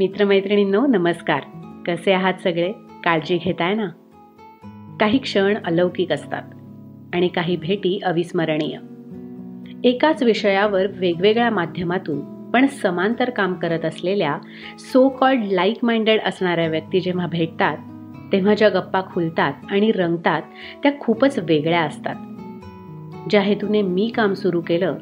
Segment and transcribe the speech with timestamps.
[0.00, 1.42] मित्रमैत्रिणींनो नमस्कार.
[1.86, 2.72] कसे आहात सगळे?
[3.04, 3.88] काळजी घेताय ना?
[5.00, 6.42] काही क्षण अलौकिक असतात
[7.14, 8.78] आणि काही भेटी अविस्मरणीय.
[9.88, 14.38] एकाच विषयावर वेगवेगळ्या माध्यमातून पण समांतर काम करत असलेल्या
[14.78, 17.76] सो कॉल्ड लाईक माइंडेड असणाऱ्या व्यक्ती जेव्हा भेटतात
[18.32, 20.42] तेव्हा ज्या गप्पा खुलतात आणि रंगतात
[20.82, 22.14] त्या खूपच वेगळ्या असतात.
[23.30, 24.94] ज्या हेतूने मी काम सुरू केलं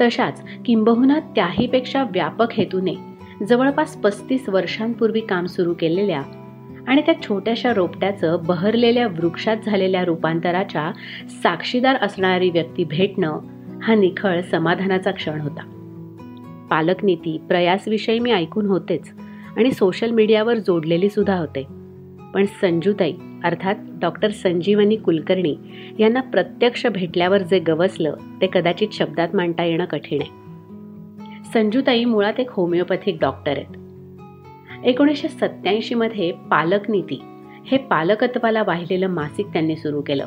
[0.00, 6.22] तशाच किंबहुना त्याहीपेक्षा व्यापक हेतूने जवळपास पस्तीस वर्षांपूर्वी काम सुरू केलेल्या
[6.86, 10.92] आणि त्या छोट्याशा रोपट्याचं बहरलेल्या वृक्षात झालेल्या रूपांतराच्या
[11.42, 13.38] साक्षीदार असणारी व्यक्ती भेटणं
[13.82, 15.62] हा निखळ समाधानाचा क्षण होता.
[16.70, 19.12] पालकनीती प्रयासविषयी मी ऐकून होतेच
[19.56, 21.66] आणि सोशल मीडियावर जोडलेली सुद्धा होते.
[22.34, 23.14] पण संजूताई
[23.44, 25.56] अर्थात डॉक्टर संजीवनी कुलकर्णी
[25.98, 30.45] यांना प्रत्यक्ष भेटल्यावर जे गवसलं ते कदाचित शब्दात मांडता येणं कठीण आहे.
[31.56, 33.76] संजूताई मुळात एक होमिओपॅथिक डॉक्टर आहेत.
[34.84, 37.22] एकोणीसशे सत्याऐंशीमध्ये पालक नीती
[37.66, 40.26] हे पालकत्वाला वाहिलेलं मासिक त्यांनी सुरू केलं.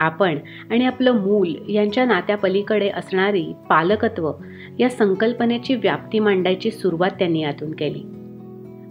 [0.00, 0.38] आपण
[0.70, 4.32] आणि आपलं मूल यांच्या नात्यापलीकडे असणारी पालकत्व
[4.78, 8.02] या संकल्पनेची व्याप्ती मांडायची सुरुवात त्यांनी यातून केली.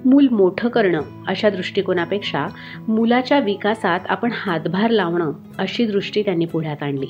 [0.10, 2.48] मूल मोठं करणं अशा दृष्टिकोनापेक्षा
[2.88, 7.08] मुलाच्या विकासात आपण हातभार लावणं अशी दृष्टी त्यांनी पुढ्यात आणली.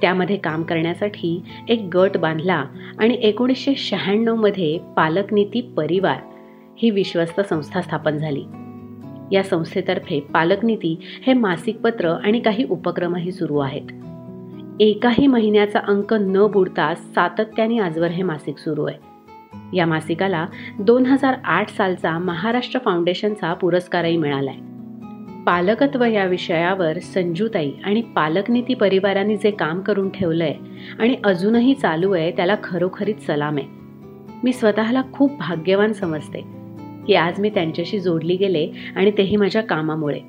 [0.00, 2.64] त्यामध्ये काम करण्यासाठी एक गट बांधला
[2.98, 6.16] आणि एकोणीसशे शहाण्णवमध्ये पालकनीती परिवार
[6.78, 8.44] ही विश्वस्त संस्था स्थापन झाली.
[9.32, 13.82] या संस्थेतर्फे पालकनीती हे मासिक पत्र आणि काही उपक्रमही सुरू आहेत.
[14.80, 19.16] एकाही महिन्याचा अंक न बुडता सातत्याने आजवर हे मासिक सुरू आहे.
[19.76, 20.46] या मासिकाला
[20.78, 24.75] दोन हजार आठ सालचा महाराष्ट्र फाउंडेशनचा पुरस्कारही मिळालाय.
[25.46, 30.54] पालकत्व या विषयावर संजूताई आणि पालकनीती परिवाराने जे काम करून ठेवलंय
[30.98, 33.66] आणि अजूनही चालू आहे त्याला खरोखरीच सलाम आहे.
[34.44, 36.40] मी स्वतःला खूप भाग्यवान समजते
[37.06, 40.20] की आज मी त्यांच्याशी जोडली गेले आणि तेही माझ्या कामामुळे.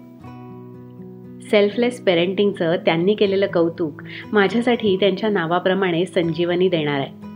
[1.41, 4.01] सेल्फलेस पेरेंटिंगचं त्यांनी केलेलं कौतुक
[4.33, 7.27] माझ्यासाठी त्यांच्या नावाप्रमाणे संजीवनी देणार आहे.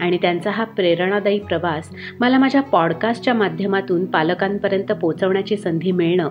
[0.00, 1.90] आणि त्यांचा हा प्रेरणादायी प्रवास
[2.20, 6.28] मला माझ्या पॉडकास्टच्या माध्यमातून पालकांपर्यंत पोचवण्याची संधी मिळणं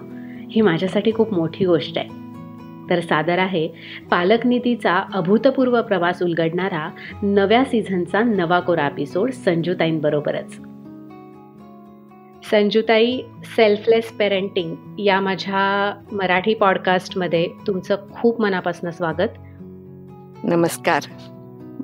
[0.53, 2.23] ही माझ्यासाठी खूप मोठी गोष्ट आहे.
[2.89, 3.67] तर सादर आहे
[4.11, 6.89] पालकनीतीचा अभूतपूर्व प्रवास उलगडणारा
[7.23, 10.59] नव्या सीझनचा नवा कोरा एपिसोड संजूताईंबरोबरच.
[12.51, 19.29] संजूताई सेल्फलेस पेरेंटिंग या माझ्या मराठी पॉडकास्टमध्ये तुमचं खूप मनापासून स्वागत.
[20.43, 21.03] नमस्कार.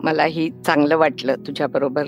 [0.04, 2.04] मलाही चांगलं वाटलं तुझ्याबरोबर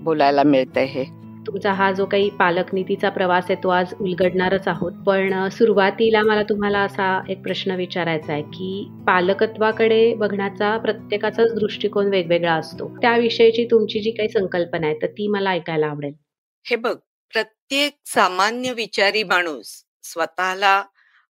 [0.00, 1.25] बोलायला मिळतं हे.
[1.56, 4.92] तुमचा हा जो काही पालकनीतीचा प्रवास आहे तो आज उलगडणारच आहोत.
[5.06, 12.54] पण सुरुवातीला मला तुम्हाला असा एक प्रश्न विचारायचा आहे की पालकत्वाकडे बघण्याचा प्रत्येकाचाच दृष्टिकोन वेगवेगळा
[12.54, 12.88] असतो.
[12.96, 16.12] त्याविषयीची तुमची जी काही संकल्पना आहे तर ती मला ऐकायला आवडेल.
[16.66, 16.96] हे बघ
[17.32, 19.70] प्रत्येक सामान्य विचारी माणूस
[20.02, 20.82] स्वतःला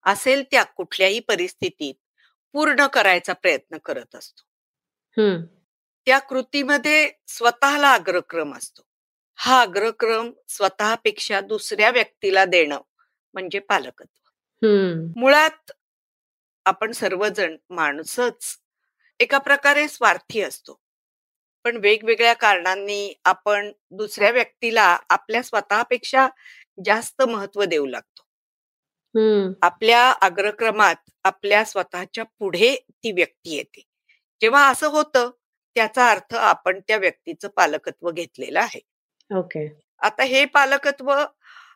[0.05, 1.95] असेल त्या कुठल्याही परिस्थितीत
[2.55, 4.43] पूर्ण करायचा प्रयत्न करत असतो.
[6.07, 8.83] त्या कृतीमध्ये स्वतःला अग्रक्रम असतो.
[9.39, 12.81] हा अग्रक्रम स्वतःपेक्षा दुसऱ्या व्यक्तीला देणं
[13.35, 14.31] म्हणजे पालकत्व.
[15.17, 15.73] मुळात
[16.67, 18.59] आपण सर्वजण माणसच
[19.21, 20.81] एका प्रकारे स्वार्थी असतो.
[21.65, 26.29] पण वेगवेगळ्या कारणांनी आपण दुसऱ्या व्यक्तीला आपल्या स्वतःपेक्षा
[26.85, 28.23] जास्त महत्त्व देऊ लागतो.
[29.63, 33.83] आपल्या अग्रक्रमात आपल्या स्वतःच्या पुढे ती व्यक्ती येते.
[34.41, 35.31] जेव्हा असं होतं
[35.77, 38.81] त्याचा अर्थ आपण त्या व्यक्तीचं पालकत्व घेतलेलं आहे.
[39.31, 39.67] ओके.
[40.03, 41.11] आता हे पालकत्व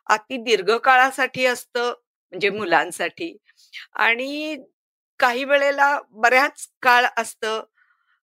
[0.09, 1.89] अति दीर्घकाळासाठी असतं
[2.33, 3.35] म्हणजे मुलांसाठी.
[3.97, 4.55] आणि
[5.19, 7.63] काही वेळेला बऱ्याच काळ असतं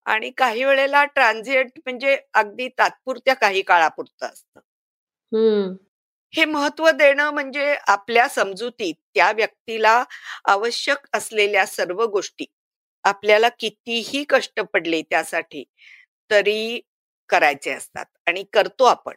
[0.05, 4.59] आणि काही वेळेला ट्रान्झिएंट म्हणजे अगदी तात्पुरत्या काही काळापुरतं असतं.
[6.33, 6.45] हे.
[6.45, 10.03] महत्त्व देणं म्हणजे आपल्या समजुतीत त्या व्यक्तीला
[10.45, 12.45] आवश्यक असलेल्या सर्व गोष्टी
[13.05, 15.63] आपल्याला कितीही कष्ट पडले त्यासाठी
[16.31, 16.79] तरी
[17.33, 19.13] करायचे असतात आणि करतो आपण.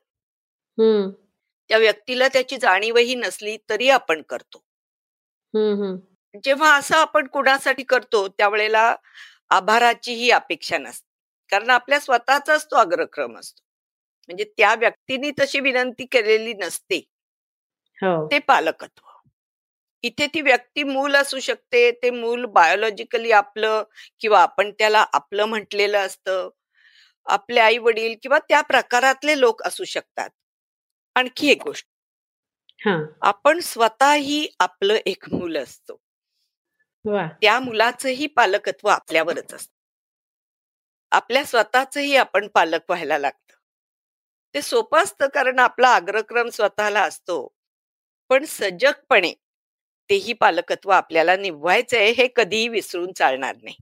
[1.70, 4.62] त्या व्यक्तीला त्याची जाणीवही नसली तरी आपण करतो.
[6.44, 8.94] जेव्हा असं आपण कुणासाठी करतो त्यावेळेला
[9.50, 11.06] आभाराचीही अपेक्षा नसते.
[11.50, 13.62] कारण आपल्या स्वतःचाच तो अग्रक्रम असतो.
[14.28, 16.98] म्हणजे त्या व्यक्तीने तशी विनंती केलेली नसते.
[17.98, 18.26] हो.
[18.26, 19.04] ते पालकत्व.
[20.04, 23.82] इथे ती व्यक्ती मूल असू शकते ते मूल बायोलॉजिकली आपलं
[24.20, 26.48] किंवा आपण त्याला आपलं म्हटलेलं असतं.
[27.26, 30.30] आपले आई वडील किंवा त्या प्रकारातले लोक असू शकतात.
[31.14, 31.86] आणखी एक गोष्ट.
[33.20, 35.96] आपण स्वतःही आपलं एक मूल असतो.
[37.42, 39.68] त्या मुलाचंही पालकत्व आपल्यावरच असत.
[41.10, 43.54] आपल्या स्वतःचही आपण पालक व्हायला लागतं.
[44.54, 47.48] ते सोपं असतं कारण आपला अग्रक्रम स्वतःला असतो.
[48.30, 49.32] पण सजगपणे
[50.10, 53.76] तेही पालकत्व आपल्याला निभवायचंय हे कधीही विसरून चालणार नाही.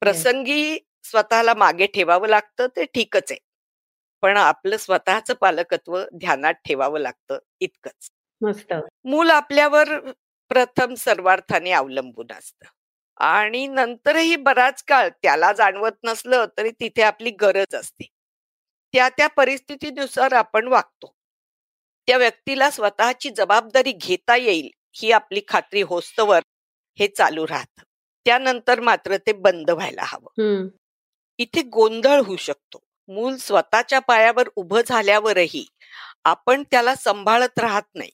[0.00, 3.38] प्रसंगी स्वतःला मागे ठेवावं लागतं ते ठीकच आहे.
[4.22, 8.08] पण आपलं स्वतःच पालकत्व ध्यानात ठेवावं लागतं इतकंच.
[8.40, 8.72] मस्त.
[9.04, 10.10] मूल आपल्यावर
[10.48, 12.66] प्रथम सर्वार्थाने अवलंबून असतं.
[13.16, 18.06] आणि नंतरही बराच काळ त्याला जाणवत नसलं तरी तिथे आपली गरज असते.
[18.92, 21.14] त्या त्या परिस्थितीनुसार आपण वागतो.
[22.08, 26.40] त्या व्यक्तीला स्वतःची जबाबदारी घेता येईल ही आपली खात्री होस्तवर
[26.98, 27.80] हे चालू राहत.
[28.26, 30.28] त्यानंतर मात्र ते बंद व्हायला हवं.
[31.40, 32.82] इथे गोंधळ होऊ शकतो.
[33.08, 35.64] मूल स्वतःच्या पायावर उभं झाल्यावरही
[36.24, 38.10] आपण त्याला सांभाळत राहत नाही.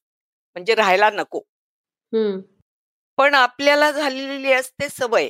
[0.56, 1.40] म्हणजे राहायला नको.
[3.18, 5.28] पण आपल्याला झालेली असते सवय.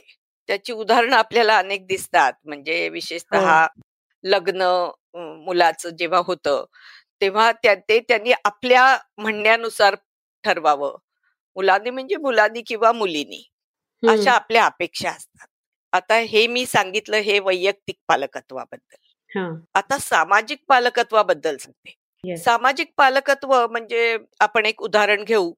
[0.48, 2.32] त्याची उदाहरणं आपल्याला अनेक दिसतात.
[2.44, 3.80] म्हणजे विशेषतः हो.
[4.24, 4.62] लग्न
[5.44, 6.64] मुलाचं जेव्हा होतं
[7.20, 9.94] तेव्हा ते त्यांनी आपल्या म्हणण्यानुसार
[10.44, 10.96] ठरवावं.
[11.56, 13.42] मुलांनी म्हणजे मुलांनी किंवा मुलीनी.
[14.02, 15.35] अशा आपल्या अपेक्षा असतात.
[15.96, 18.96] आता हे मी सांगितलं हे वैयक्तिक पालकत्वाबद्दल.
[19.74, 21.94] आता सामाजिक पालकत्वाबद्दल सांगते.
[22.36, 25.52] सामाजिक पालकत्व म्हणजे आपण एक उदाहरण घेऊ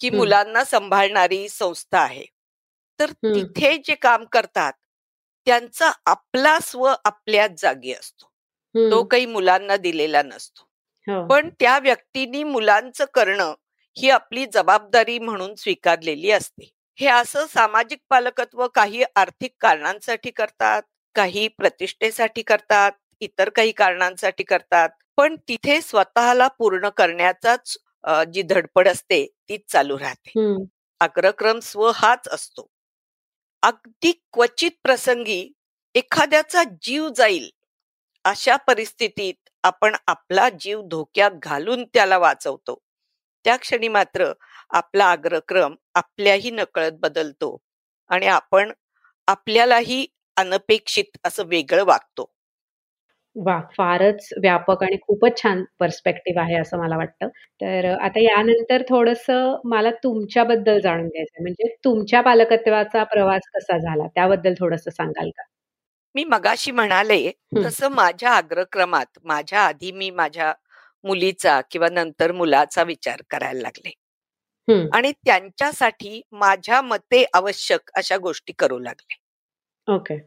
[0.00, 2.24] की मुलांना सांभाळणारी संस्था आहे.
[3.00, 4.72] तर तिथे जे काम करतात
[5.46, 8.24] त्यांचा आपला स्व आपल्याच जागी असतो.
[8.90, 10.68] तो काही मुलांना दिलेला नसतो.
[11.06, 11.26] हो.
[11.28, 13.54] पण त्या व्यक्तीनी मुलांचं करणं
[13.98, 16.70] ही आपली जबाबदारी म्हणून स्वीकारलेली असते.
[17.02, 20.82] हे असं सामाजिक पालकत्व काही आर्थिक कारणांसाठी करतात
[21.16, 27.76] काही प्रतिष्ठेसाठी करतात इतर काही कारणांसाठी करतात पण तिथे स्वतःला पूर्ण करण्याचाच
[28.32, 30.32] जी धडपड असते तीच चालू राहते.
[31.00, 32.66] अग्रक्रम स्व हाच असतो.
[33.62, 35.42] अगदी क्वचित प्रसंगी
[35.94, 37.50] एखाद्याचा जीव जाईल
[38.24, 42.78] अशा परिस्थितीत आपण आपला जीव धोक्यात घालून त्याला वाचवतो.
[43.44, 44.32] त्या क्षणी मात्र
[44.72, 47.56] आपला अग्रक्रम आपल्याही नकळत बदलतो
[48.10, 48.72] आणि आपण
[49.28, 50.06] आपल्यालाही
[50.36, 52.26] अनपेक्षित असं वेगळं वागतो.
[53.36, 53.58] वा!
[53.76, 57.28] फारच व्यापक आणि खूपच छान पर्स्पेक्टिव्ह आहे असं मला वाटतं.
[57.60, 59.24] तर आता यानंतर थोडस
[59.66, 64.06] मला तुमच्याबद्दल जाणून घ्यायचं म्हणजे तुमच्या पालकत्वाचा प्रवास कसा झाला?
[64.08, 65.42] त्याबद्दल थोडस सांगाल का?
[66.14, 70.52] मी मगाशी म्हणाले तसं माझ्या अग्रक्रमात माझ्या आधी मी माझ्या
[71.04, 73.90] मुलीचा किंवा नंतर मुलाचा विचार करायला लागले.
[74.92, 79.14] आणि त्यांच्यासाठी माझ्या मते आवश्यक अशा गोष्टी करू लागले.
[79.88, 80.18] ओके.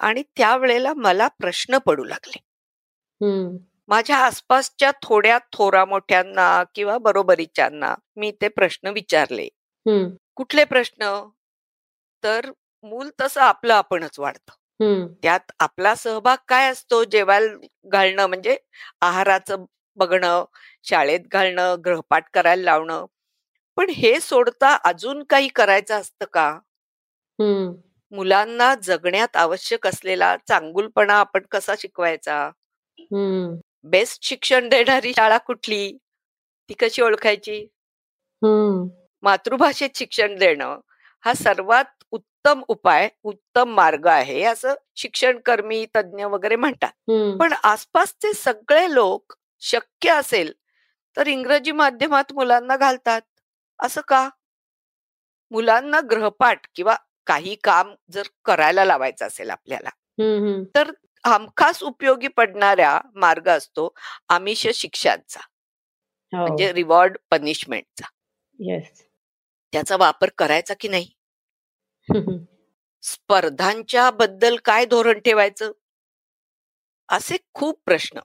[0.00, 2.38] आणि त्यावेळेला मला प्रश्न पडू लागले.
[3.88, 9.48] माझ्या आसपासच्या थोड्या थोरा मोठ्यांना किंवा बरोबरीच्यांना मी ते प्रश्न विचारले.
[10.36, 11.28] कुठले प्रश्न?
[12.22, 12.50] तर
[12.84, 14.52] मूल तसं आपलं आपणच वाढतं.
[15.22, 17.02] त्यात आपला सहभाग काय असतो?
[17.04, 18.56] जेवायला घालणं म्हणजे
[19.00, 19.64] आहाराचं
[20.00, 20.44] बघणं
[20.84, 23.04] शाळेत घालणं ग्रहपाठ करायला लावणं.
[23.76, 26.48] पण हे सोडता अजून काही करायचं असतं का?
[28.12, 32.50] मुलांना जगण्यात आवश्यक असलेला चांगुलपणा आपण कसा शिकवायचा?
[33.82, 35.92] बेस्ट शिक्षण देणारी शाळा कुठली?
[36.68, 37.66] ती कशी ओळखायची?
[39.22, 40.78] मातृभाषेत शिक्षण देणं
[41.24, 46.92] हा सर्वात उत्तम उपाय उत्तम मार्ग आहे असं शिक्षणकर्मी तज्ज्ञ वगैरे म्हणतात.
[47.38, 50.52] पण आसपासचे सगळे लोक शक्य असेल
[51.16, 53.20] तर इंग्रजी माध्यमात मुलांना घालतात.
[53.80, 54.28] असं का?
[55.50, 56.94] मुलांना ग्रहपाठ किंवा
[57.26, 59.90] काही काम जर करायला लावायचं असेल आपल्याला
[60.76, 60.90] तर
[61.24, 63.92] हमखास उपयोगी पडणाऱ्या मार्ग असतो
[64.28, 65.40] आमिष शिक्षांचा
[66.32, 66.42] हो.
[66.42, 68.06] म्हणजे रिवॉर्ड पनिशमेंटचा.
[69.72, 71.10] त्याचा वापर करायचा की नाही?
[73.02, 75.72] स्पर्धांच्या बद्दल काय धोरण ठेवायचं?
[77.08, 78.20] असे खूप प्रश्न.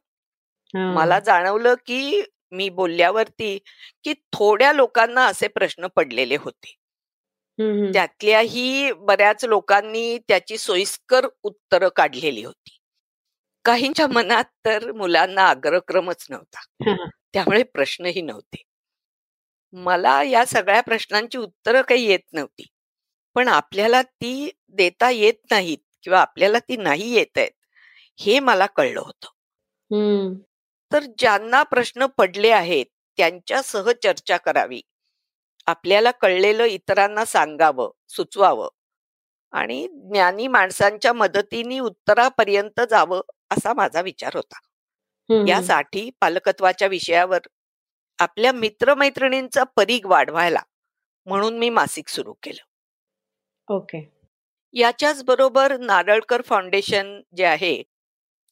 [0.88, 3.58] मला जाणवलं की मी बोलल्यावरती
[4.04, 6.76] की थोड्या लोकांना असे प्रश्न पडलेले होते.
[7.92, 12.78] त्यातल्याही बऱ्याच लोकांनी त्याची सोयीस्कर उत्तरं काढलेली होती.
[13.66, 16.62] काहींच्या मनात तर मुलांना अग्रक्रमच नव्हता.
[17.34, 18.64] त्यामुळे प्रश्नही नव्हते.
[19.74, 22.66] मला या सगळ्या प्रश्नांची उत्तरं काही येत नव्हती.
[23.36, 27.52] पण आपल्याला ती देता येत नाहीत किंवा आपल्याला ती नाही येत आहेत
[28.20, 29.28] हे मला कळलं होतं.
[30.92, 32.86] तर ज्यांना प्रश्न पडले आहेत
[33.18, 34.82] त्यांच्यासह चर्चा करावी.
[35.68, 38.70] आपल्याला कळलेलं इतरांना सांगावं सुचवावं
[39.54, 44.60] आणि ज्ञानी माणसांच्या मदतीने उत्तरापर्यंत जावं असा माझा विचार होता.
[45.46, 47.48] यासाठी पालकत्वाच्या विषयावर
[48.20, 50.62] आपल्या मित्रमैत्रिणींचा परीघ वाढवायला
[51.28, 52.64] म्हणून मी मासिक सुरू केलं.
[53.68, 54.00] ओके.
[54.74, 57.82] याच्याच बरोबर नारळकर फाउंडेशन जे आहे,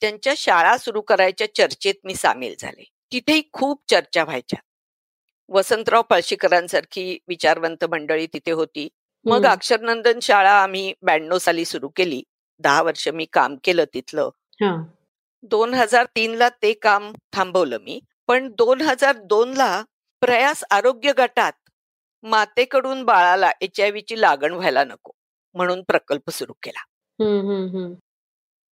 [0.04, 2.84] त्यांच्या शाळा सुरू करायच्या चर्चेत मी सामील झाले.
[3.12, 4.60] तिथेही खूप चर्चा व्हायच्या.
[5.50, 8.88] वसंतराव पळशीकरांसारखी विचारवंत मंडळी तिथे होती.
[9.26, 12.22] मग अक्षरनंदन शाळा आम्ही ब्याण्णव साली सुरू केली.
[12.60, 14.30] दहा वर्ष मी काम केलं तिथलं.
[15.44, 18.00] दोन हजार तीन ला ते काम थांबवलं मी.
[18.28, 19.84] पण दोन हजार दोन ला
[20.22, 21.54] प्रयास आरोग्य गटात
[22.24, 25.12] मातेकडून बाळाला एच आय ची लागण व्हायला नको
[25.56, 26.84] म्हणून प्रकल्प सुरू केला.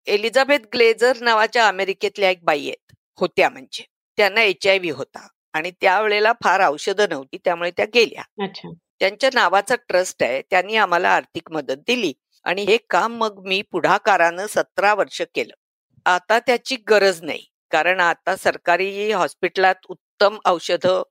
[0.06, 3.84] एलिझाबेथ ग्लेझर नावाच्या अमेरिकेतल्या एक बाई आहेत होत्या म्हणजे.
[4.18, 8.22] त्यांना एच आय व्ही होता आणि त्यावेळेला फार औषधं नव्हती त्यामुळे त्या गेल्या.
[9.00, 12.12] त्यांच्या नावाचा ट्रस्ट आहे त्यांनी आम्हाला आर्थिक मदत दिली
[12.44, 15.52] आणि हे काम मग मी पुढाकारानं सतरा वर्ष केलं.
[16.06, 21.02] आता त्याची गरज नाही कारण आता सरकारी हॉस्पिटलात उत्तम औषधं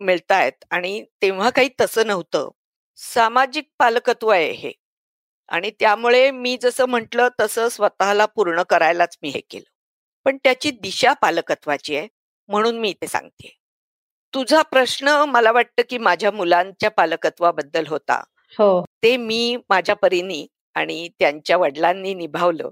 [0.00, 2.48] मिळतायत आणि तेव्हा काही तसं नव्हतं.
[2.98, 4.72] सामाजिक पालकत्व आहे हे.
[5.48, 9.70] आणि त्यामुळे मी जसं म्हटलं तसं स्वतःला पूर्ण करायलाच मी हे केलं.
[10.24, 12.08] पण त्याची दिशा पालकत्वाची आहे
[12.48, 13.56] म्हणून मी इथे सांगते.
[14.34, 18.22] तुझा प्रश्न मला वाटतं की माझ्या मुलांच्या पालकत्वाबद्दल होता.
[18.58, 18.84] हो.
[19.02, 22.70] ते मी माझ्या परीनी आणि त्यांच्या वडिलांनी निभावलं.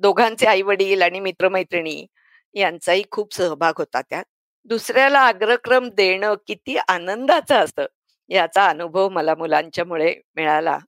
[0.00, 2.06] दोघांचे आई वडील आणि मित्रमैत्रिणी
[2.54, 4.24] यांचाही खूप सहभाग होता त्यात.
[4.64, 7.86] दुसऱ्याला अग्रक्रम देणं किती आनंदाचं असतं
[8.30, 10.78] याचा अनुभव मला मुलांच्यामुळे मिळाला.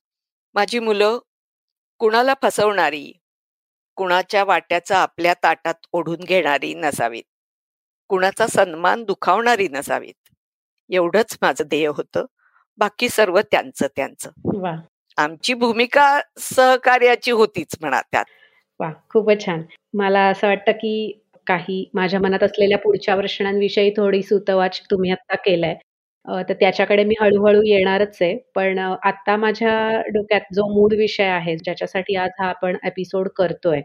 [0.55, 1.19] माझी मुलं
[1.99, 3.13] कुणाला फसवणारी
[3.97, 7.23] कुणाच्या वाट्याचा आपल्या ताटात ओढून घेणारी नसावीत.
[8.09, 10.15] कुणाचा सन्मान दुखावणारी नसावीत.
[10.91, 12.25] एवढंच माझं ध्येय होतं.
[12.79, 14.31] बाकी सर्व त्यांचं त्यांचं.
[15.19, 18.25] आमची भूमिका सहकार्याची होतीच म्हणा त्यात.
[18.81, 19.63] वा खूपच छान.
[19.95, 25.75] मला असं वाटतं की काही माझ्या मनात असलेल्या पुढच्या प्रश्नांविषयी थोडी सुतवाच तुम्ही आता केलाय.
[26.27, 28.37] तर त्याच्याकडे मी हळूहळू येणारच आहे.
[28.55, 29.75] पण आता माझ्या
[30.09, 33.81] डोक्यात जो मूळ विषय आहे ज्याच्यासाठी आज हा आपण एपिसोड करतोय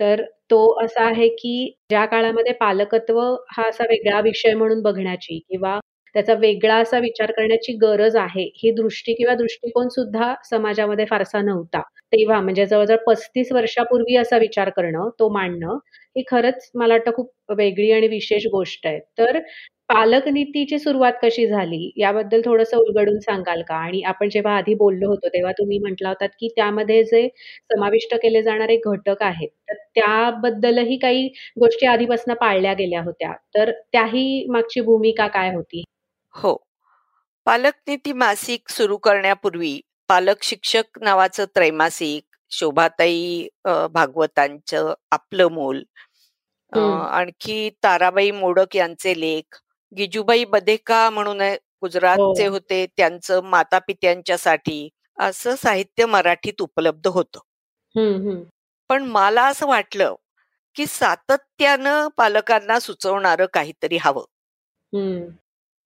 [0.00, 1.52] तर तो असा आहे की
[1.90, 3.20] ज्या काळामध्ये पालकत्व
[3.52, 5.78] हा असा वेगळा विषय म्हणून बघण्याची किंवा
[6.14, 11.80] त्याचा वेगळा असा विचार करण्याची गरज आहे ही दृष्टी किंवा दृष्टिकोन सुद्धा समाजामध्ये फारसा नव्हता.
[12.12, 15.78] तेव्हा म्हणजे जवळजवळ पस्तीस वर्षापूर्वी असा विचार करणं तो मांडणं
[16.16, 18.98] ही खरंच मला वाटतं खूप वेगळी आणि विशेष गोष्ट आहे.
[19.18, 19.38] तर
[19.90, 23.74] पालक नीतीची सुरुवात कशी झाली याबद्दल थोडंसं उलगडून सांगाल का?
[23.76, 27.26] आणि आपण जेव्हा आधी बोललो होतो तेव्हा तुम्ही म्हटला होतात की त्यामध्ये जे
[27.70, 33.32] समाविष्ट केले जाणारे घटक आहेत तर त्याबद्दलही काही गोष्टी आधीपासून पाळल्या गेल्या होत्या.
[33.54, 35.82] तर त्याही मागची भूमिका काय होती?
[36.34, 36.56] हो.
[37.46, 43.48] पालक नीती मासिक सुरू करण्यापूर्वी पालक शिक्षक नावाचं त्रैमासिक शोभाताई
[43.92, 45.82] भागवतांचं आपलं मूल
[46.72, 49.60] आणखी ताराबाई मोडक यांचे लेख
[49.92, 51.40] गिजूबाई बदेका म्हणून
[51.82, 52.52] गुजरातचे हो.
[52.52, 54.88] होते त्यांचं माता पित्यांच्यासाठी
[55.18, 57.40] असं साहित्य मराठीत उपलब्ध होतं.
[58.90, 60.14] पण मला असं वाटलं
[60.76, 64.24] की सातत्यानं पालकांना सुचवणार काहीतरी हवं.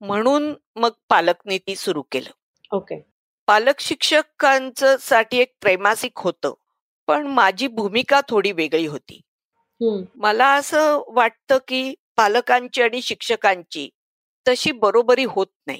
[0.01, 2.31] म्हणून मग पालक नीती सुरू केलं.
[2.71, 3.03] ओके.
[3.47, 6.53] पालक शिक्षकांचं साठी एक त्रैमासिक होतं
[7.07, 9.19] पण माझी भूमिका थोडी वेगळी होती.
[10.15, 13.89] मला असं वाटतं की पालकांची आणि शिक्षकांची
[14.45, 15.79] तशी बरोबरी होत नाही.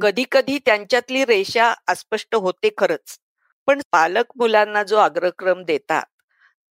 [0.00, 3.18] कधी कधी त्यांच्यातली रेषा अस्पष्ट होते खरंच
[3.68, 6.04] पण पालक मुलांना जो अग्रक्रम देतात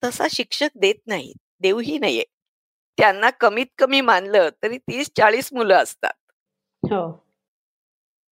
[0.03, 2.23] तसा शिक्षक देत नाही देऊही नाहीये
[2.97, 6.13] त्यांना कमीत कमी मानलं तरी तीस चाळीस मुलं असतात.
[6.83, 7.28] हो.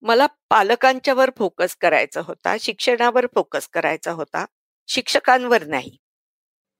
[0.03, 4.45] मला पालकांच्यावर फोकस करायचा होता शिक्षणावर फोकस करायचा होता
[4.89, 5.97] शिक्षकांवर नाही.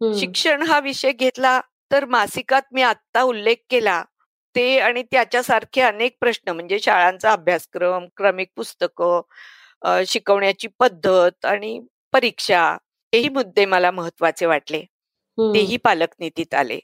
[0.02, 1.60] शिक्षण हा विषय घेतला
[1.92, 4.04] तर मासिकात मी आत्ता उल्लेख केला
[4.56, 11.80] ते आणि त्याच्यासारखे अनेक प्रश्न म्हणजे शाळांचा अभ्यासक्रम क्रमिक पुस्तकं शिकवण्याची पद्धत आणि
[12.14, 12.62] परीक्षा
[13.14, 14.84] हेही मुद्दे मला महत्त्वाचे वाटले.
[15.38, 16.80] तेही पालक नीतीत आले.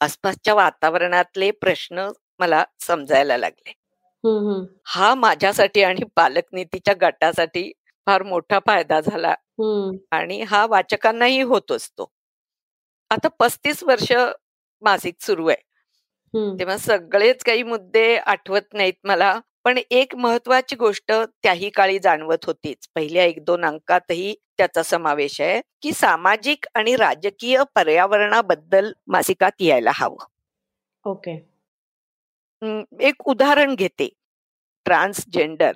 [0.00, 2.08] आसपासच्या वातावरणातले प्रश्न
[2.38, 3.72] मला समजायला लागले.
[4.86, 7.72] हा माझ्यासाठी आणि पालक नीतीच्या गटासाठी
[8.06, 9.34] फार मोठा फायदा झाला
[10.10, 12.10] आणि हा वाचकांनाही होत असतो.
[13.10, 14.12] आता पस्तीस वर्ष
[14.82, 15.62] मासिक सुरू आहे.
[16.58, 22.88] तेव्हा सगळेच काही मुद्दे आठवत नाहीत मला पण एक महत्वाची गोष्ट त्याही काळी जाणवत होतीच.
[22.94, 30.24] पहिल्या एक दोन अंकातही त्याचा समावेश आहे की सामाजिक आणि राजकीय पर्यावरणाबद्दल मासिकात यायला हवं.
[31.04, 31.55] ओके.
[32.62, 34.08] एक उदाहरण घेते.
[34.86, 35.72] ट्रान्सजेंडर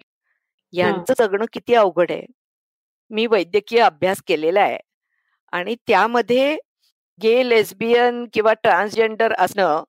[0.72, 2.26] यांचं जगणं किती अवघड आहे.
[3.10, 4.78] मी वैद्यकीय अभ्यास केलेला आहे
[5.52, 6.56] आणि त्यामध्ये
[7.18, 9.82] गे लेस्बियन किंवा ट्रान्सजेंडर असणं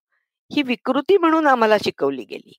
[0.52, 2.54] ही विकृती म्हणून आम्हाला शिकवली गेली.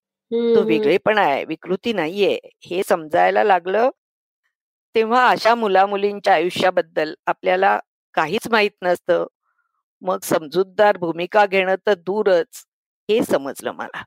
[0.55, 2.39] तो वेगळेपणा आहे विकृती नाहीये.
[2.65, 3.91] हे समजायला लागलं
[4.95, 7.79] तेव्हा अशा मुला मुलींच्या आयुष्याबद्दल आपल्याला
[8.15, 9.27] काहीच माहीत नसतं.
[10.03, 12.65] मग समजूतदार भूमिका घेणं तर दूरच
[13.09, 14.03] हे समजलं मला.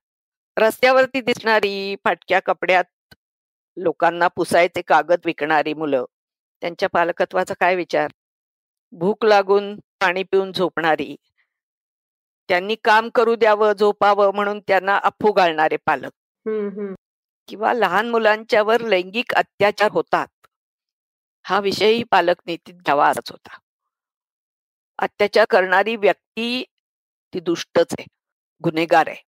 [0.57, 3.15] रस्त्यावरती दिसणारी फाटक्या कपड्यात
[3.77, 6.05] लोकांना पुसायचे कागद विकणारी मुलं
[6.61, 8.11] त्यांच्या पालकत्वाचा काय विचार?
[8.91, 11.15] भूक लागून पाणी पिऊन झोपणारी.
[12.49, 16.11] त्यांनी काम करू द्यावं झोपावं म्हणून त्यांना अफू घालणारे पालक.
[17.47, 20.27] किंवा लहान मुलांच्यावर लैंगिक अत्याचार होतात.
[21.45, 23.57] हा विषयही पालक नीतीत घ्यावा असाच होता.
[24.99, 26.63] अत्याचार करणारी व्यक्ती
[27.33, 28.05] ती दुष्टच आहे
[28.63, 29.24] गुन्हेगार आहे.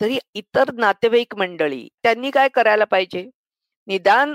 [0.00, 3.24] तरी इतर नातेवाईक मंडळी त्यांनी काय करायला पाहिजे?
[3.88, 4.34] निदान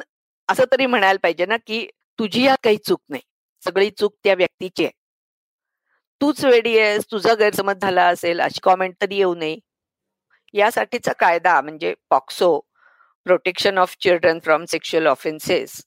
[0.50, 1.86] असं तरी म्हणायला पाहिजे ना की
[2.20, 3.22] तुझी यात काही चूक नाही.
[3.64, 4.92] सगळी चूक त्या व्यक्तीची आहे.
[6.22, 9.58] तूच वेडी आहेस तुझा गैरसमज झाला असेल अशी कॉमेंट तरी येऊ नये.
[10.54, 12.60] यासाठीचा कायदा म्हणजे POCSO
[13.26, 15.82] protection of children from sexual offences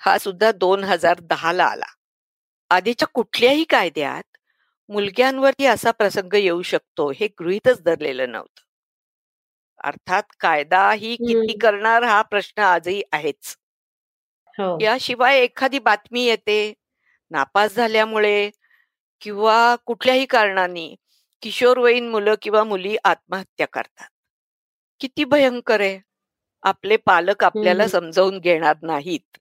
[0.00, 1.86] हा सुद्धा दोन हजार दहा ला आला.
[2.70, 4.33] आधीच्या कुठल्याही कायद्यात
[4.88, 7.10] मुलग्यांवरती असा प्रसंग येऊ शकतो.
[7.10, 8.64] हे गृहितच धरलेलं नव्हतं.
[9.80, 13.56] अर्थात कायदा ही किती करणार हा प्रश्न आजही आहेच.
[14.58, 14.74] हो.
[14.80, 16.58] याशिवाय एखादी बातमी येते
[17.30, 18.50] नापास झाल्यामुळे
[19.22, 20.88] किंवा कुठल्याही कारणाने
[21.42, 24.08] किशोरवयीन मुलं किंवा मुली आत्महत्या करतात.
[25.00, 25.98] किती भयंकर आहे.
[26.62, 29.38] आपले पालक आपल्याला समजावून घेणार नाहीत.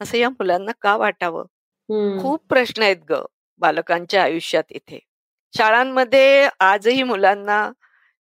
[0.00, 1.44] असं या मुलांना का वाटावं?
[2.16, 3.22] खूप प्रश्न आहेत ग.
[3.60, 4.98] बालकांच्या आयुष्यात इथे
[5.54, 7.70] शाळांमध्ये आजही मुलांना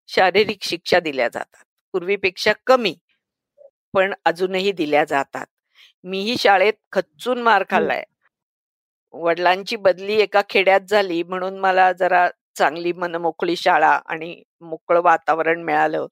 [0.10, 1.63] शारीरिक शिक्षा दिल्या जातात.
[1.94, 2.96] पूर्वीपेक्षा कमी
[3.94, 5.46] पण अजूनही दिल्या जातात.
[6.04, 8.04] मीही शाळेत खच्चून मार खाल्लाय.
[9.13, 16.08] वडिलांची बदली एका खेड्यात झाली म्हणून मला जरा चांगली मनमोकळी शाळा आणि मोकळं वातावरण मिळालं.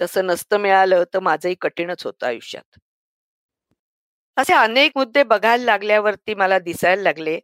[0.00, 2.78] तसं नसतं मिळालं तर माझंही कठीणच होतं आयुष्यात.
[4.36, 7.38] असे अनेक मुद्दे बघायला लागल्यावरती मला दिसायला लागले.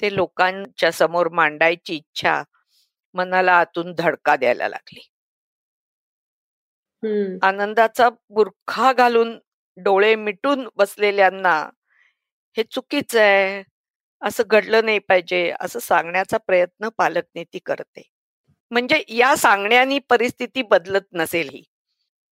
[0.00, 2.42] ते लोकांच्या समोर मांडायची इच्छा
[3.14, 5.00] मनाला आतून धडका द्यायला लागली.
[7.42, 9.38] आनंदाचा बुरखा घालून
[9.76, 11.54] डोळे मिटून बसलेल्यांना
[12.56, 13.62] हे चुकीचं आहे.
[14.22, 15.50] असं घडलं नाही पाहिजे.
[15.60, 18.02] असं सांगण्याचा प्रयत्न पालकनीती करते.
[18.70, 21.62] म्हणजे या सांगण्यानी परिस्थिती बदलत नसेल ही.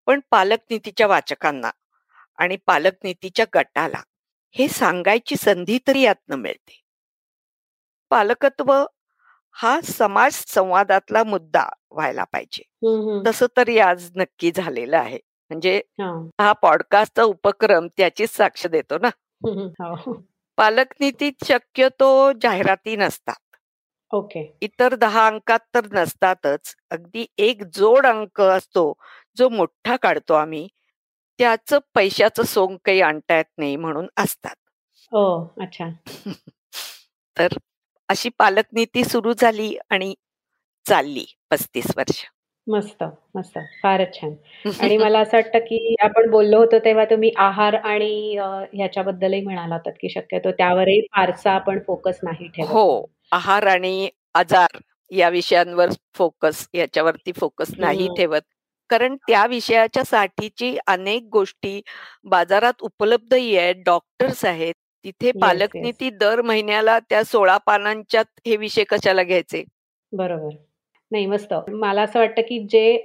[0.07, 1.71] पण पालकनीतीच्या वाचकांना
[2.39, 4.03] आणि पालकनीतीच्या गटाला
[4.55, 6.81] हे सांगायची संधी तरी यातनं मिळते.
[8.11, 8.73] पालकत्व
[9.57, 12.63] हा समाज संवादातला मुद्दा व्हायला पाहिजे.
[13.27, 15.19] तसं तरी आज नक्की झालेलं आहे.
[15.51, 16.53] म्हणजे हा.
[16.53, 19.09] पॉडकास्टचा उपक्रम त्याचीच साक्ष देतो ना.
[19.83, 20.23] हो.
[20.59, 23.57] पालक नीतीत शक्यतो जाहिराती नसतात.
[24.13, 24.43] ओके.
[24.63, 26.75] इतर दहा अंकात तर नसतातच.
[26.91, 28.93] अगदी एक जोड अंक असतो
[29.37, 30.67] जो मोठा काढतो आम्ही.
[31.39, 34.55] त्याच पैशाचं सोंग काही आणता येत नाही म्हणून असतात.
[35.63, 35.89] अच्छा.
[37.37, 37.49] तर
[38.09, 40.15] अशी पालक नीती सुरू झाली आणि
[40.87, 42.25] चालली पस्तीस वर्ष.
[42.67, 43.03] मस्त
[43.35, 43.59] मस्त.
[43.83, 44.35] फारच छान.
[44.83, 48.37] आणि मला असं वाटतं की आपण बोललो होतो तेव्हा तुम्ही आहार आणि
[48.73, 52.69] ह्याच्याबद्दलही म्हणाला होतात की शक्यतो त्यावरही फारसा आपण फोकस नाही ठेवत.
[52.69, 54.79] हो आहार आणि आजार
[55.11, 58.43] या विषयांवर फोकस याच्यावरती फोकस नाही ठेवत.
[58.91, 61.81] कारण त्या विषयाच्या साठीची अनेक गोष्टी
[62.25, 69.23] बाजारात उपलब्धही आहेत डॉक्टर्स आहेत तिथे पालकनीती दर महिन्याला त्या सोळा पानांच्यात हे विषय कशाला
[69.23, 69.65] घ्यायचे?
[70.13, 70.55] बरोबर.
[71.11, 71.55] नाही मस्त.
[71.71, 72.97] मला असं वाटतं की जे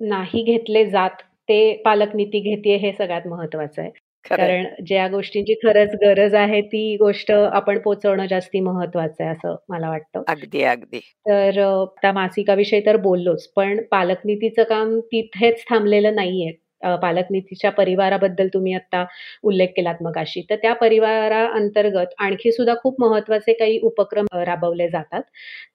[0.00, 3.90] नाही घेतले जात ते पालकनीती घेते हे सगळ्यात महत्वाचं आहे.
[4.24, 9.88] कारण ज्या गोष्टींची खरंच गरज आहे ती गोष्ट आपण पोचवणं जास्ती महत्वाचं आहे असं मला
[9.90, 10.22] वाटतं.
[10.26, 11.00] अगदी अगदी.
[11.26, 11.60] तर
[12.02, 16.52] त्या मासिकाविषयी तर बोललोच पण पालकनीतीचं काम तिथेच थांबलेलं नाहीये.
[16.82, 19.04] पालकनीतीच्या परिवाराबद्दल तुम्ही आता
[19.42, 24.88] उल्लेख केलात मग अशी तर त्या परिवारा अंतर्गत आणखी सुद्धा खूप महत्त्वाचे काही उपक्रम राबवले
[24.88, 25.22] जातात.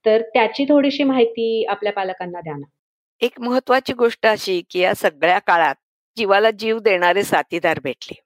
[0.05, 2.65] तर त्याची थोडीशी माहिती आपल्या पालकांना द्या ना.
[3.21, 5.75] एक महत्वाची गोष्ट अशी की या सगळ्या काळात
[6.17, 8.21] जीवाला जीव देणारे साथीदार भेटले.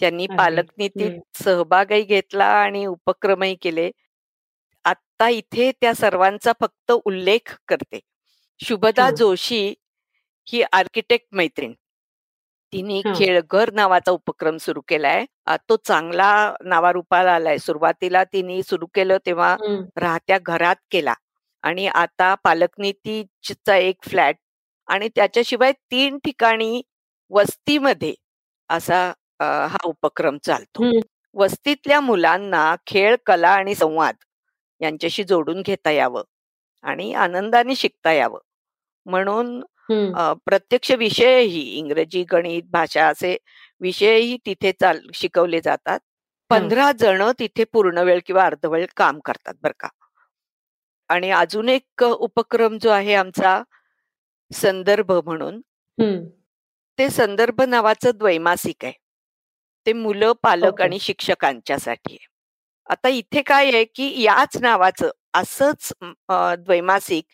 [0.00, 3.90] त्यांनी पालकनीतीत सहभागही घेतला आणि उपक्रमही केले.
[4.84, 8.00] आता इथे त्या सर्वांचा फक्त उल्लेख करते.
[8.60, 9.74] शुभदा जोशी
[10.46, 11.72] ही आर्किटेक्ट मैत्रीण.
[12.72, 15.24] तिने खेळघर नावाचा उपक्रम सुरू केलाय.
[15.68, 16.30] तो चांगला
[16.64, 17.58] नावारूपाला आलाय.
[17.58, 19.56] सुरुवातीला तिने सुरू केलं तेव्हा
[19.96, 21.14] राहत्या घरात केला.
[21.64, 24.36] आणि आता पालकनीतीचा एक फ्लॅट
[24.88, 26.80] आणि त्याच्याशिवाय तीन ठिकाणी
[27.30, 28.14] वस्तीमध्ये
[28.70, 29.00] असा
[29.42, 30.86] हा उपक्रम चालतो.
[31.34, 34.14] वस्तीतल्या मुलांना खेळ कला आणि संवाद
[34.80, 36.22] यांच्याशी जोडून घेता यावं
[36.84, 38.38] आणि आनंदाने शिकता यावं.
[39.06, 39.60] म्हणून
[40.46, 43.36] प्रत्यक्ष विषयही इंग्रजी गणित भाषा असे
[43.80, 45.98] विषयही तिथे चाल शिकवले जातात.
[46.50, 49.88] पंधरा जण तिथे पूर्ण वेळ किंवा अर्धवेळ काम करतात बर का.
[51.10, 53.62] आणि अजून एक उपक्रम जो आहे आमचा
[54.50, 55.60] संदर्भ म्हणून
[56.98, 58.92] ते संदर्भ नावाचं द्वैमासिक आहे.
[59.86, 62.26] ते मुलं पालक आणि शिक्षकांच्यासाठी आहे.
[62.88, 65.92] आता इथे काय आहे की याच नावाचं असंच
[66.58, 67.24] द्वैमासिक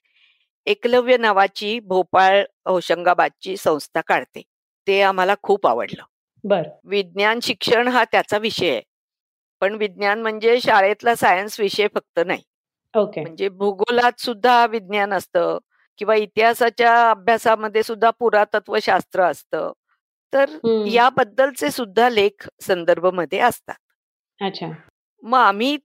[0.66, 4.42] एकलव्य नावाची भोपाळ होशंगाबादची संस्था काढते.
[4.86, 6.02] ते आम्हाला खूप आवडलं.
[6.44, 6.62] बर.
[6.84, 8.82] विज्ञान शिक्षण हा त्याचा विषय आहे.
[9.60, 12.42] पण विज्ञान म्हणजे शाळेतला सायन्स विषय फक्त नाही.
[12.96, 13.20] ओके.
[13.20, 15.58] म्हणजे भूगोलात सुद्धा विज्ञान असतं
[15.98, 19.72] किंवा इतिहासाच्या अभ्यासामध्ये सुद्धा पुरातत्व शास्त्र असतं.
[20.32, 20.50] तर
[20.86, 23.74] याबद्दलचे सुद्धा लेख संदर्भमध्ये असतात.
[24.40, 24.66] अच्छा.
[25.22, 25.76] मग आम्ही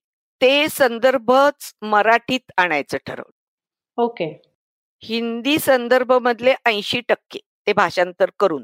[0.41, 3.32] ते संदर्भच मराठीत आणायचं ठरवलं.
[3.98, 4.51] ओके.
[5.04, 8.64] हिंदी संदर्भ मधले ऐंशी टक्के ते भाषांतर करून.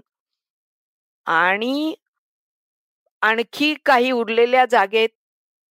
[1.28, 1.94] आणि
[3.22, 5.10] आणखी काही उरलेल्या जागेत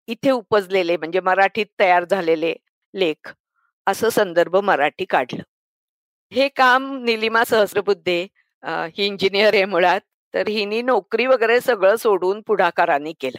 [0.09, 2.55] इथे उपजलेले म्हणजे मराठीत तयार झालेले
[2.95, 3.33] लेख
[3.87, 5.43] असं संदर्भ मराठी काढलं.
[6.33, 8.21] हे काम निलिमा सहस्रबुद्धे
[8.65, 10.01] ही इंजिनियर आहे मुळात
[10.35, 13.39] तर हिनी नोकरी वगैरे सगळं सोडून पुढाकाराने केलं.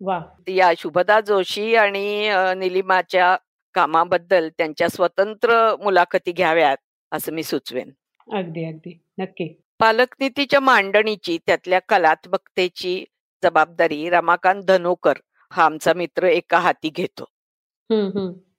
[0.00, 0.20] वा.
[0.48, 3.36] या शुभदा जोशी आणि निलिमाच्या
[3.74, 6.76] कामाबद्दल त्यांच्या स्वतंत्र मुलाखती घ्याव्यात
[7.12, 7.90] असं मी सुचवेन.
[8.32, 8.98] अगदी अगदी.
[9.18, 9.48] नक्की.
[9.80, 13.04] पालकनीतीच्या मांडणीची त्यातल्या कलात्मकतेची
[13.42, 15.18] जबाबदारी रमाकांत धनोकर
[15.52, 17.24] हा आमचा मित्र एका हाती घेतो.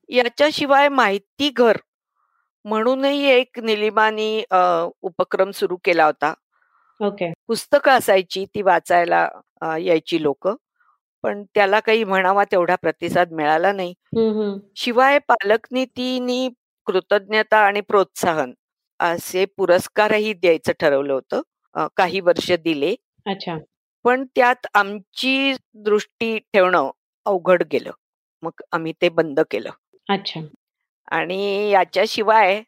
[0.10, 1.78] याच्याशिवाय माहिती घर
[2.66, 4.44] म्हणूनही एक निलिमानी
[5.02, 6.34] उपक्रम सुरू केला होता.
[7.00, 7.32] ओके.
[7.48, 9.28] पुस्तकं असायची ती वाचायला
[9.62, 10.48] यायची लोक.
[11.24, 13.94] पण त्याला काही म्हणावा तेवढा प्रतिसाद मिळाला नाही.
[14.76, 16.48] शिवाय पालकनीतीनी
[16.88, 18.54] कृतज्ञता आणि प्रोत्साहन
[19.00, 22.96] असे पुरस्कारही द्यायचं ठरवलं होतं काही वर्ष दिले.
[23.26, 23.58] अच्छा.
[24.06, 26.90] पण त्यात आमची दृष्टी ठेवणं
[27.26, 27.92] अवघड गेलं.
[28.44, 29.70] मग आम्ही ते बंद केलं.
[30.10, 30.40] अच्छा.
[31.12, 32.62] आणि याच्याशिवाय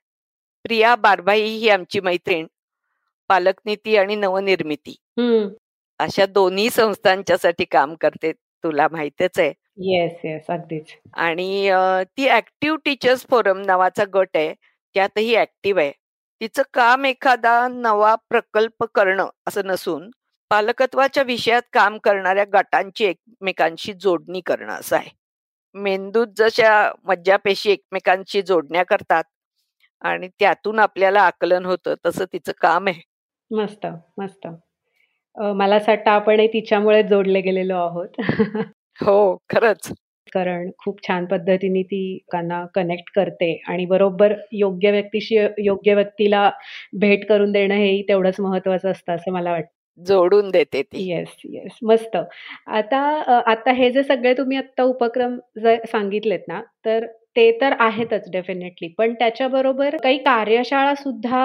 [0.66, 2.46] प्रिया बारभाई ही आमची मैत्रीण
[3.30, 4.96] पालकनीती आणि नवनिर्मिती.
[6.00, 8.32] अशा दोन्ही संस्थांच्यासाठी काम करते.
[8.64, 9.54] तुला माहितच आहे.
[9.86, 10.96] येस येस अगदीच.
[11.16, 11.70] आणि
[12.18, 14.54] ती ऍक्टिव्ह टीचर्स फोरम नावाचा गट आहे.
[14.96, 15.92] त्यातही ऍक्टिव्ह आहे.
[16.42, 20.10] तिचं काम एखादा नवा प्रकल्प करणं असं नसून
[20.52, 25.10] पालकत्वाच्या विषयात काम करणाऱ्या गटांची एकमेकांशी जोडणी करणं असं आहे.
[25.76, 26.72] मेंदूत जशा
[27.04, 29.24] मज्जापेशी एकमेकांशी जोडण्या करतात
[30.02, 33.02] आणि त्यातून आपल्याला आकलन होतं तसं तिचं काम आहे.
[33.52, 33.86] मस्त
[34.18, 34.48] मस्त.
[35.38, 38.22] मला असं वाटतं आपण तिच्यामुळे जोडले गेलेलो आहोत.
[39.00, 39.92] हो खरंच.
[40.28, 46.50] कारण खूप छान पद्धतीने ती लोकांना कनेक्ट करते आणि बरोबर योग्य व्यक्तीशी योग्य व्यक्तीला
[47.00, 49.70] भेट करून देणं हेही तेवढंच महत्वाचं असतं असं मला वाटतं.
[50.00, 51.04] जोडून देते ती.
[51.10, 52.18] येस येस मस्त.
[52.70, 53.00] आता
[53.48, 55.38] आता हे जे सगळे तुम्ही आता उपक्रम
[55.86, 61.42] सांगितलेत ना तर ते तर आहेतच डेफिनेटली पण त्याच्याबरोबर काही कार्यशाळा सुद्धा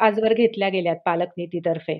[0.00, 1.98] आजवर घेतल्या गेल्यात पालकनीतीतर्फे.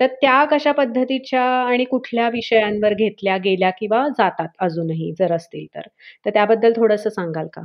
[0.00, 5.88] तर त्या कशा पद्धतीच्या आणि कुठल्या विषयांवर घेतल्या गेल्या किंवा जातात अजूनही जर असतील तर?
[6.26, 7.62] तर त्याबद्दल थोडस सांगाल का?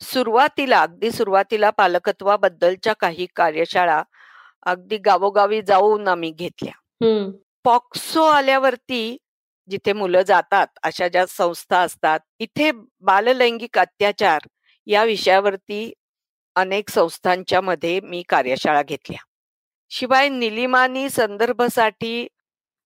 [0.00, 4.02] सुरुवातीला अगदी सुरुवातीला पालकत्वाबद्दलच्या काही कार्यशाळा
[4.66, 6.72] अगदी गावोगावी जाऊन आम्ही घेतल्या.
[7.64, 9.16] पॉक्सो आल्यावरती
[9.70, 14.40] जिथे मुलं जातात अशा ज्या संस्था असतात इथे बाललैंगिक अत्याचार
[14.86, 15.92] या विषयावरती
[16.54, 19.24] अनेक संस्थांच्या मध्ये मी कार्यशाळा घेतल्या.
[19.90, 22.28] शिवाय निलिमानी संदर्भासाठी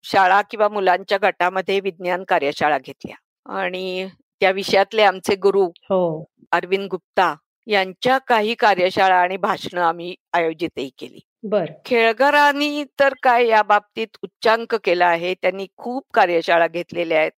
[0.03, 3.17] शाळा किंवा मुलांच्या गटामध्ये विज्ञान कार्यशाळा घेतल्या.
[3.59, 4.09] आणि
[4.41, 6.25] त्या विषयातले आमचे गुरु हो.
[6.53, 7.35] अरविंद गुप्ता
[7.68, 11.18] यांच्या काही कार्यशाळा आणि भाषणं आम्ही आयोजितही केली.
[11.44, 11.72] बर.
[11.85, 17.33] खेळगरांनी तर काय या बाबतीत उच्चांक केला आहे त्यांनी खूप कार्यशाळा घेतलेल्या आहेत.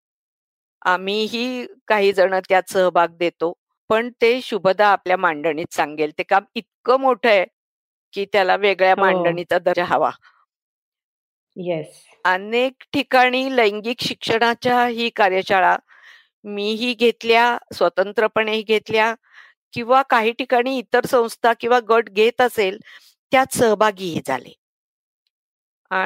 [0.83, 3.53] आम्हीही काही जण त्यात सहभाग देतो
[3.91, 6.11] पण ते शुभदा आपल्या मांडणीत सांगेल.
[6.19, 7.45] ते काम इतकं मोठं आहे
[8.15, 9.01] की त्याला वेगळ्या हो.
[9.01, 10.11] मांडणीचा दर्जा हवा.
[11.57, 15.77] येस अनेक ठिकाणी लैंगिक शिक्षणाच्या ही कार्यशाळा
[16.45, 19.15] मीही घेतल्या स्वतंत्रपणे घेतल्या
[19.73, 22.79] किंवा काही ठिकाणी इतर संस्था किंवा गट घेत असेल
[23.33, 24.53] त्यात सहभागीही झाले.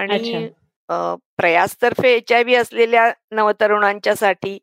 [0.04, 0.48] आणि
[1.38, 4.58] प्रयासतर्फे एच आय व्ही असलेल्या नवतरुणांच्यासाठी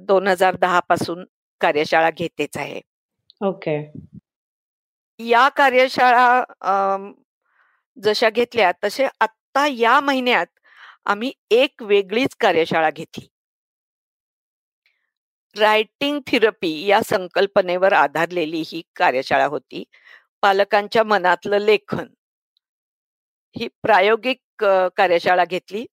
[0.00, 1.24] दोन हजार दहा पासून
[1.60, 2.80] कार्यशाळा घेतेच आहे.
[3.42, 3.76] ओके.
[5.20, 6.42] या कार्यशाळा
[7.96, 10.46] जशा घेतल्या तसे आता या महिन्यात
[11.06, 13.26] आम्ही एक वेगळीच कार्यशाळा घेतली.
[15.56, 19.84] रायटिंग थेरपी या संकल्पनेवर आधारलेली ही कार्यशाळा होती.
[20.42, 22.06] पालकांच्या मनातलं लेखन.
[23.56, 24.64] ही प्रायोगिक
[24.96, 25.84] कार्यशाळा घेतली.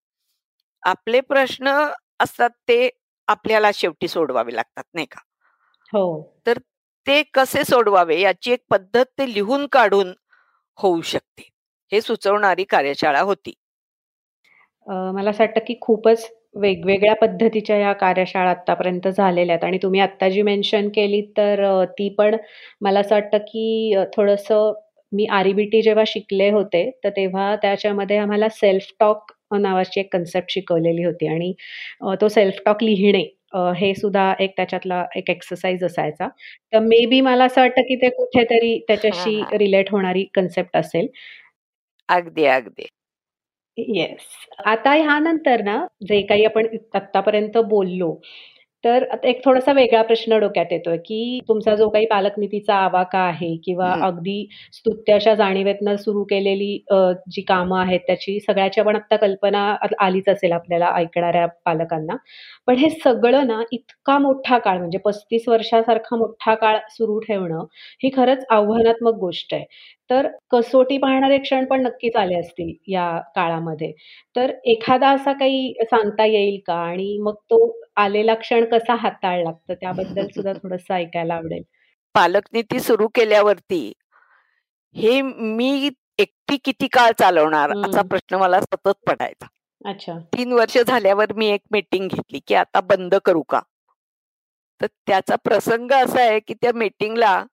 [0.84, 1.74] आपले प्रश्न
[2.20, 2.89] असतात ते
[3.28, 5.20] आपल्याला शेवटी सोडवावे लागतात नाही का?
[5.94, 6.06] हो.
[6.48, 6.60] तर
[7.08, 10.13] ते कसे सोडवावे याची एक पद्धत ते लिहून काढून
[10.78, 11.50] होऊ शकते.
[11.91, 13.54] हे सुचवणारी कार्यशाळा होती.
[14.88, 16.26] मला असं वाटतं की खूपच
[16.58, 22.10] वेगवेगळ्या पद्धतीच्या या कार्यशाळा आतापर्यंत झालेल्या आहेत आणि तुम्ही आत्ता जी मेन्शन केली तर ती
[22.12, 22.36] पण
[22.82, 24.71] मला असं वाटतं की थोडंसं
[25.12, 31.04] मी आर-ई-बी-टी जेव्हा शिकले होते, तर तेव्हा त्याच्यामध्ये आम्हाला सेल्फ टॉक नावाची एक कन्सेप्ट शिकवलेली
[31.04, 31.54] होती आणि
[32.21, 33.24] तो सेल्फ टॉक लिहिणे
[33.76, 36.28] हे सुद्धा एक त्याच्यातला एक एक्सरसाइज असायचा.
[36.74, 41.08] तर मे बी मला असं वाटतं की ते कुठेतरी त्याच्याशी रिलेट होणारी कन्सेप्ट असेल.
[42.10, 42.89] अगदी, अगदी.
[43.77, 44.25] येस.
[44.65, 48.13] आता ह्यानंतर ना, जे काही आपण आत्तापर्यंत बोललो,
[48.83, 53.55] तर आता एक थोडासा वेगळा प्रश्न डोक्यात येतोय, की तुमचा जो काही पालकनीतीचा आवाका आहे
[53.63, 54.35] किंवा अगदी
[54.73, 56.69] स्तुत्याच्या जाणीवेतनं सुरू केलेली
[57.29, 59.63] जी कामं आहेत, त्याची सगळ्याची आपण आत्ता कल्पना
[59.99, 62.15] आलीच असेल आपल्याला ऐकणाऱ्या पालकांना.
[62.67, 67.65] पण हे सगळं ना इतका मोठा काळ म्हणजे पस्तीस वर्षासारखा मोठा काळ सुरू ठेवणं,
[68.03, 69.65] ही खरंच आव्हानात्मक गोष्ट आहे.
[70.10, 73.94] तर कसोटी पाहणारे क्षण पण नक्कीच आले असतील या काळामध्ये.
[74.36, 76.74] तर एखादा असा काही सांगता येईल का?
[76.74, 79.52] आणि मग तो आलेला क्षण कसा हाताळला?
[79.52, 81.63] तर त्याबद्दल सुद्धा थोडंसं ऐकायला आवडेल.
[82.15, 83.94] पालकनीती सुरू केल्यावरती
[84.96, 85.89] हे मी
[86.20, 89.48] एकटी किती काळ चालवणार असा प्रश्न मला सतत पडायचा.
[89.86, 90.13] अच्छा.
[90.18, 93.60] तीन वर्ष झाल्यावर मी एक मीटिंग घेतली, की आता बंद करू का?
[94.82, 97.44] तर त्याचा प्रसंग असा आहे, की त्या मीटिंगला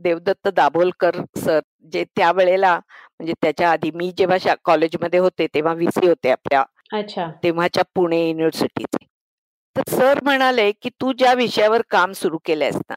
[0.00, 1.60] देवदत्त दाभोलकर सर
[1.92, 2.74] जे त्यावेळेला
[3.20, 7.30] म्हणजे त्याच्या आधी मी जेव्हा कॉलेजमध्ये होते तेव्हा व्हीसी होते आपल्या अच्छा.
[7.42, 9.06] तेव्हाच्या पुणे युनिव्हर्सिटीचे.
[9.76, 12.94] तर सर म्हणाले, की "तू ज्या विषयावर काम सुरू केलंयस ना,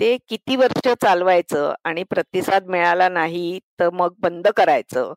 [0.00, 5.12] ते किती वर्ष चालवायचं आणि प्रतिसाद मिळाला नाही तर मग बंद करायचं.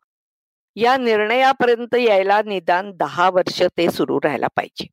[0.76, 4.88] या निर्णयापर्यंत यायला निदान दहा वर्ष ते सुरू राहायला पाहिजे."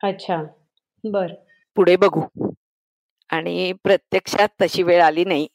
[0.00, 0.36] अच्छा.
[1.04, 1.32] बर
[1.76, 2.49] पुढे बघू.
[3.30, 5.48] आणि प्रत्यक्षात तशी वेळ आली नाही.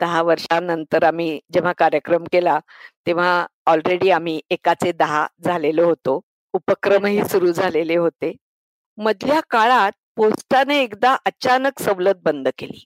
[0.00, 2.58] दहा वर्षांनंतर आम्ही जेव्हा कार्यक्रम केला,
[3.06, 6.20] तेव्हा ऑलरेडी आम्ही एकाचे दहा झालेलो होतो.
[6.52, 8.36] उपक्रमही सुरू झालेले होते.
[8.96, 12.84] मधल्या काळात पोस्टाने एकदा अचानक सवलत बंद केली.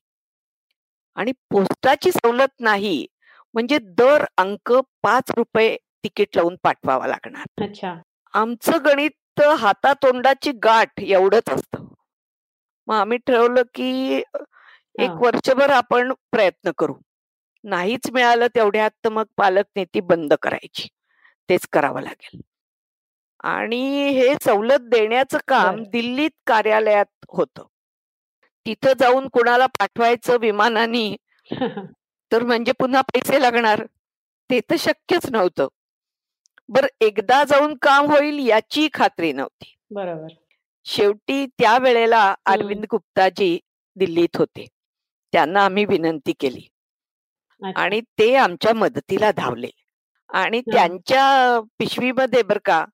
[1.14, 3.07] आणि पोस्टाची सवलत नाही,
[3.55, 7.64] म्हणजे दर अंक पाच रुपये तिकीट लावून पाठवावा लागणार.
[7.64, 7.95] अच्छा.
[8.35, 11.85] आमचं गणित हातातोंडाची गाठ एवढंच असतं.
[12.93, 14.17] मग आम्ही ठरवलं की
[14.99, 16.95] एक वर्षभर आपण प्रयत्न करू.
[17.65, 20.89] नाहीच मिळालं तेवढ्यात तर मग पालक नेती बंद करायची.
[21.49, 22.41] तेच करावं लागेल.
[23.43, 27.67] आणि हे सवलत देण्याचं काम दिल्लीत कार्यालयात होतं.
[28.67, 31.17] तिथं जाऊन कुणाला पाठवायचं विमानानी
[32.33, 33.85] तर म्हणजे पुन्हा पैसे लागणार.
[34.51, 35.69] ते तर शक्यच नव्हतं.
[36.69, 39.77] बर एकदा जाऊन काम होईल याची खात्री नव्हती.
[39.91, 40.42] बरोबर.
[40.85, 43.59] शेवटी त्यावेळेला अरविंद गुप्ताजी
[43.97, 44.66] दिल्लीत होते.
[45.33, 46.68] त्यांना आम्ही विनंती केली.
[47.77, 49.71] आणि ते आमच्या मदतीला धावले.
[50.31, 52.85] आणि त्यांच्या पिशवीमध्ये बर का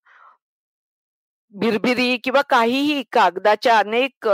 [1.55, 4.29] बिरबिरी किंवा काहीही कागदाच्या अनेक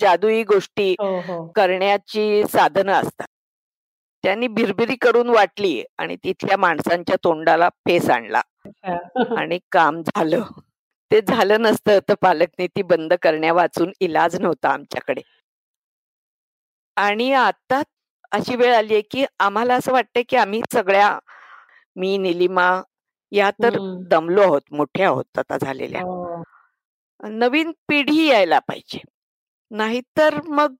[0.00, 1.46] जादुई गोष्टी हो, हो.
[1.48, 3.26] करण्याची साधनं असतात.
[4.24, 8.40] त्यांनी बिरबिरी करून वाटली आणि तिथल्या माणसांच्या तोंडाला फेस आणला
[9.38, 10.42] आणि काम झालं.
[11.10, 15.20] ते झालं नसतं तर पालकनीती बंद करण्या वाचून इलाज नव्हता आमच्याकडे.
[16.96, 17.82] आणि आता
[18.32, 21.18] अशी वेळ आली आहे, की आम्हाला असं वाटतंय, की आम्ही सगळ्या
[21.96, 22.82] मी, निलिमा
[23.32, 23.76] या तर
[24.10, 26.00] दमलो आहोत, मोठ्या आहोत आता झालेल्या.
[26.00, 26.42] हो.
[27.24, 28.98] नवीन पिढी यायला पाहिजे.
[29.70, 30.74] नाहीतर मग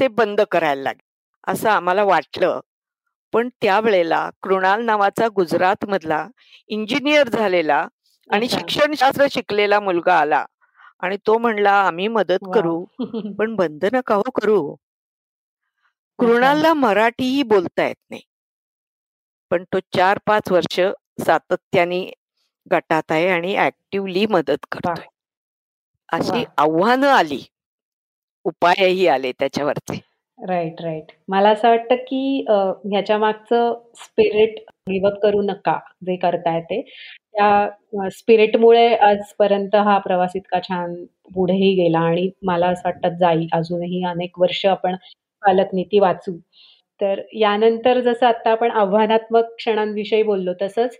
[0.00, 1.04] ते बंद करायला लागेल,
[1.46, 2.60] असं आम्हाला वाटलं.
[3.32, 6.26] पण त्यावेळेला कृणाल नावाचा गुजरात मधला
[6.68, 7.86] इंजिनियर झालेला
[8.30, 10.46] आणि शिक्षणशास्त्र शिकलेला मुलगा आला
[11.00, 12.84] आणि तो म्हणला, "आम्ही मदत करू,
[13.38, 14.76] पण बंद नका हो करू."
[16.18, 18.22] कृणालला मराठीही बोलता येत नाही.
[19.50, 20.80] पण तो चार पाच वर्ष
[21.26, 22.12] सातत्याने
[22.72, 25.06] गटात आहे आणि ऍक्टिव्हली मदत करतोय.
[26.12, 27.42] अशी आव्हानं आली.
[28.44, 30.15] उपायही आले त्याच्यावरचे.
[30.38, 31.12] Right, right.
[31.28, 36.80] मला असं वाटतं, की ह्याच्या मागचं स्पिरिट गिव्ह करू नका, जे करताय ते.
[37.32, 40.94] त्या स्पिरिटमुळे आजपर्यंत हा प्रवास इतका छान
[41.34, 43.46] पुढेही गेला आणि मला असं वाटतं जाईल.
[43.52, 44.94] अजूनही अनेक वर्ष आपण
[45.42, 46.36] पालकनीती वाचू.
[47.00, 50.96] तर यानंतर जसं आता आपण आव्हानात्मक क्षणांविषयी बोललो, तसंच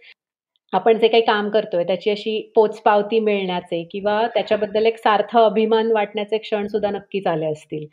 [0.73, 6.39] आपण जे काही काम करतोय त्याची अशी पोचपावती मिळण्याचे किंवा त्याच्याबद्दल एक सार्थ अभिमान वाटण्याचे
[6.39, 7.87] क्षण सुद्धा नक्कीच आले असतील.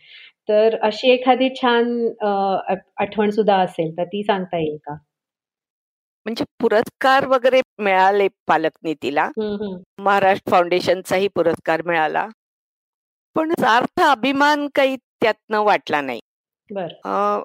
[0.49, 1.85] तर अशी एखादी छान
[2.97, 4.93] आठवण सुद्धा असेल, तर ती सांगता येईल का?
[6.25, 9.29] म्हणजे पुरस्कार वगैरे मिळाले पालकनीतीला.
[9.99, 12.27] महाराष्ट्र फाउंडेशनचाही पुरस्कार मिळाला.
[13.35, 16.19] पण सार्थ अभिमान काही त्यातनं वाटला नाही.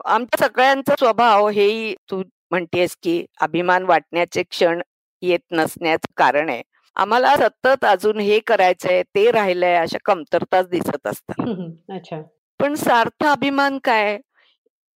[0.05, 4.81] आमच्या सगळ्यांचा स्वभाव हेही तू म्हणतेस की अभिमान वाटण्याचे क्षण
[5.23, 6.63] येत नसण्याचं कारण आहे
[6.97, 11.49] आम्हाला सतत अजून हे करायचंय ते राहिलंय अशा कमतरताच दिसत असतात
[11.91, 12.21] अच्छा
[12.61, 14.19] पण सार्थ अभिमान काय?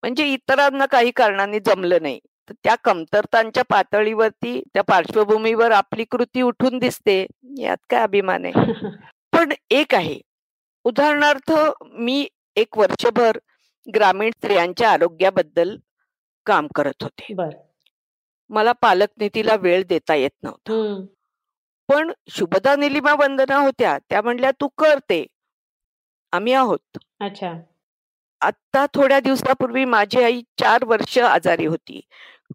[0.03, 2.21] म्हणजे इतरांना काही कारणाने जमलं नाही.
[2.49, 7.27] तर त्या कमतरतांच्या पातळीवरती त्या पार्श्वभूमीवर आपली कृती उठून दिसते
[7.59, 8.53] यात काय अभिमान आहे?
[9.33, 10.21] पण एक आहे.
[10.85, 13.39] उदाहरणार्थ मी एक वर्षभर
[13.95, 15.77] ग्रामीण स्त्रियांच्या आरोग्याबद्दल
[16.47, 17.35] काम करत होते.
[18.51, 20.73] मला पालक नीतीला वेळ देता येत नव्हता.
[21.89, 23.99] पण शुभदा निलिमा वंदना होत्या.
[24.11, 25.27] त्या म्हणल्या तू करते
[26.33, 26.99] आम्ही आहोत.
[27.25, 27.55] अच्छा.
[28.41, 32.01] आता थोड्या दिवसापूर्वी माझी आई चार वर्ष आजारी होती.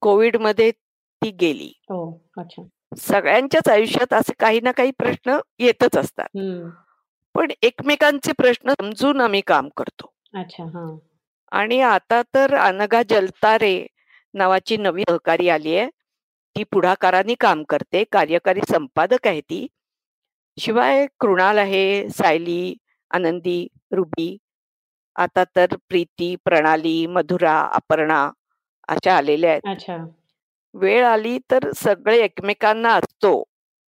[0.02, 1.72] कोविडमध्ये ती गेली.
[1.90, 2.64] हो अच्छा.
[2.98, 6.38] सगळ्यांच्याच आयुष्यात असे काही ना काही प्रश्न येतच असतात.
[7.36, 10.14] पण एकमेकांचे प्रश्न समजून आम्ही काम करतो.
[10.34, 10.98] अच्छा
[11.52, 13.88] आणि आता तर अनगा जलतारे
[14.34, 15.90] नावाची नवी सहकारी आली आहे.
[16.56, 18.04] ती पुढाकाराने काम करते.
[18.12, 19.68] कार्यकारी संपादक आहे ती.
[20.58, 22.76] शिवाय कृणाल आहे सायली
[23.12, 24.38] आनंदी रुबी
[25.18, 28.32] आता तर प्रीती प्रणाली मधुरा अपर्णा
[28.88, 29.62] अशा आलेल्या आहेत.
[29.66, 29.98] अच्छा.
[30.74, 33.44] वेळ आली तर सगळे एकमेकांना असतो.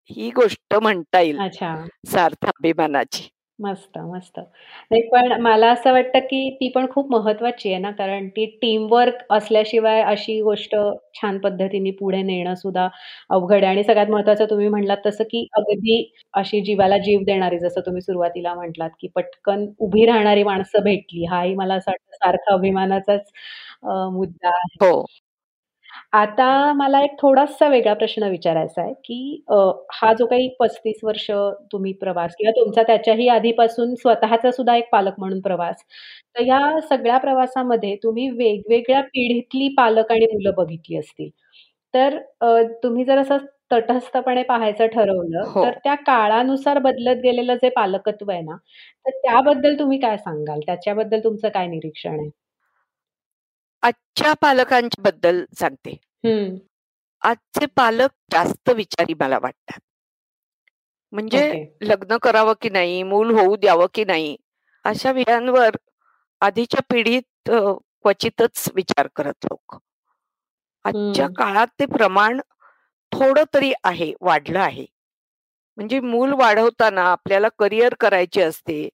[0.10, 1.40] ही गोष्ट म्हणता येईल.
[1.40, 1.86] अच्छा.
[2.08, 3.30] सार्थ अभिमानाची.
[3.60, 4.40] मस्त मस्त.
[4.92, 9.24] नाही पण मला असं वाटतं की ती पण खूप महत्वाची आहे ना कारण ती टीमवर्क
[9.32, 10.76] असल्याशिवाय अशी गोष्ट
[11.16, 12.88] छान पद्धतीने पुढे नेणं सुद्धा
[13.30, 13.66] अवघड आहे.
[13.68, 16.02] आणि सगळ्यात महत्वाचं तुम्ही म्हणलात तसं की अगदी
[16.34, 21.26] अशी जीवाला जीव देणारी जसं तुम्ही सुरुवातीला म्हटलात की पटकन उभी राहणारी माणसं भेटली.
[21.26, 23.32] हाही मला असं वाटतं सारखा अभिमानाचाच
[24.12, 24.76] मुद्दा आहे.
[24.84, 25.06] हो.
[26.14, 29.44] आता मला एक थोडासा वेगळा प्रश्न विचारायचा आहे, की
[29.94, 31.30] हा जो काही पस्तीस वर्ष
[31.72, 35.84] तुम्ही प्रवास किंवा तुमचा त्याच्याही आधीपासून स्वतःचा सुद्धा एक पालक म्हणून प्रवास.
[36.36, 41.30] तर या सगळ्या प्रवासामध्ये तुम्ही वेगवेगळ्या पिढीतली पालक आणि मुलं बघितली असतील.
[41.94, 42.18] तर
[42.84, 43.38] तुम्ही जर असं
[43.72, 45.64] तटस्थपणे पाहायचं ठरवलं, हो.
[45.64, 48.56] तर त्या काळानुसार बदलत गेलेलं जे पालकत्व आहे ना,
[49.06, 50.60] तर त्याबद्दल तुम्ही काय सांगाल?
[50.66, 52.30] त्याच्याबद्दल तुमचं काय निरीक्षण आहे?
[53.84, 55.98] आजच्या पालकांच्या बद्दल सांगते.
[57.22, 59.80] आजचे पालक जास्त विचारी मला वाटतात.
[61.14, 64.36] म्हणजे लग्न करावं की नाही, मूल होऊ द्यावं की नाही,
[64.84, 65.76] अशा विषयांवर
[66.42, 69.76] आधीच्या पिढीत क्वचितच विचार करत लोक.
[70.86, 72.40] आजच्या काळात ते प्रमाण
[73.12, 74.86] थोडं तरी आहे, वाढलं आहे.
[75.78, 78.90] म्हणजे मूल वाढवताना आपल्याला करिअर करायचे असते,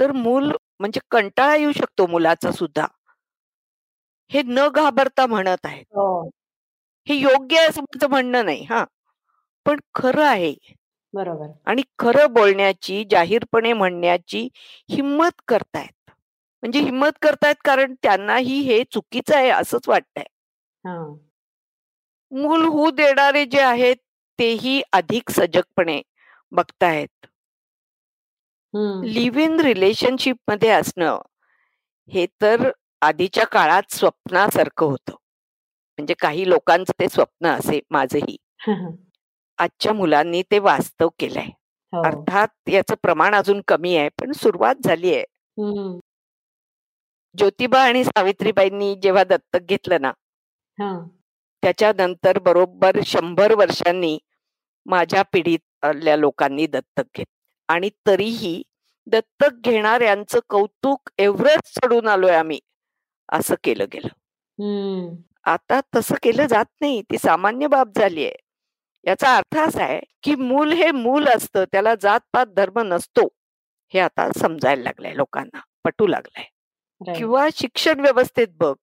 [0.00, 2.86] तर मूल म्हणजे कंटाळा येऊ शकतो मुलाचा सुद्धा.
[4.30, 5.84] हे न घाबरता म्हणत आहेत.
[5.94, 6.30] हो.
[7.06, 8.84] हे योग्य आहे असं माझं म्हणणं नाही हा
[9.66, 10.54] पण खरं आहे.
[11.14, 11.46] बरोबर.
[11.66, 14.48] आणि खरं बोलण्याची, जाहीरपणे म्हणण्याची
[14.88, 16.10] हिंमत करतायत.
[16.62, 20.24] म्हणजे हिंमत करतायत कारण त्यांनाही हे चुकीचं आहे असंच वाटतंय.
[22.32, 23.96] मूल होऊ देणारे जे आहेत
[24.38, 26.00] तेही अधिक सजगपणे
[26.52, 27.26] बघतायत.
[29.04, 31.18] लिव्ह इन रिलेशनशिपमध्ये असणं
[32.08, 32.70] हे तर
[33.02, 35.12] आधीच्या काळात स्वप्नासारखं होतं.
[35.98, 38.36] म्हणजे काही लोकांचं ते स्वप्न असे माझही.
[39.58, 41.48] आजच्या मुलांनी ते वास्तव केलंय.
[41.92, 42.02] हो.
[42.02, 45.24] अर्थात याचं प्रमाण अजून कमी आहे, पण सुरुवात झाली आहे.
[47.34, 50.12] ज्योतिबा आणि सावित्रीबाईंनी जेव्हा दत्तक घेतलं ना,
[51.62, 54.18] त्याच्यानंतर बरोबर शंभर वर्षांनी
[54.86, 57.26] माझ्या पिढीतल्या लोकांनी दत्तक घेत
[57.68, 58.62] आणि तरीही
[59.06, 62.58] दत्तक घेणाऱ्यांचं कौतुक एव्हरेस्ट चढून आलोय आम्ही.
[63.32, 64.08] असं केलं गेलं.
[65.44, 67.02] आता तसं केलं जात नाही.
[67.02, 68.34] ती सामान्य बाब झाली आहे.
[69.06, 71.64] याचा अर्थ असा आहे, की मूल हे मूल असतं.
[71.64, 73.28] त्याला जात-पात, धर्म नसतो.
[73.94, 76.44] हे आता समजायला लागलंय लोकांना, पटू लागलंय.
[77.18, 78.74] किंवा शिक्षण व्यवस्थेत बघ,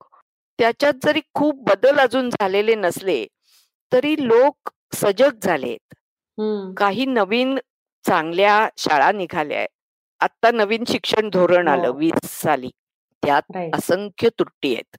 [0.60, 3.28] त्याच्यात जरी खूप बदल अजून झालेले नसले,
[3.92, 5.96] तरी लोक सजग झालेत.
[6.78, 7.60] काही नवीन
[8.08, 9.68] चांगल्या शाळा निघाल्या.
[10.20, 11.94] आता नवीन शिक्षण धोरण आलं हो.
[11.94, 12.70] वीस साली.
[13.26, 13.42] त्यात
[13.74, 14.98] असंख्य त्रुटी आहेत.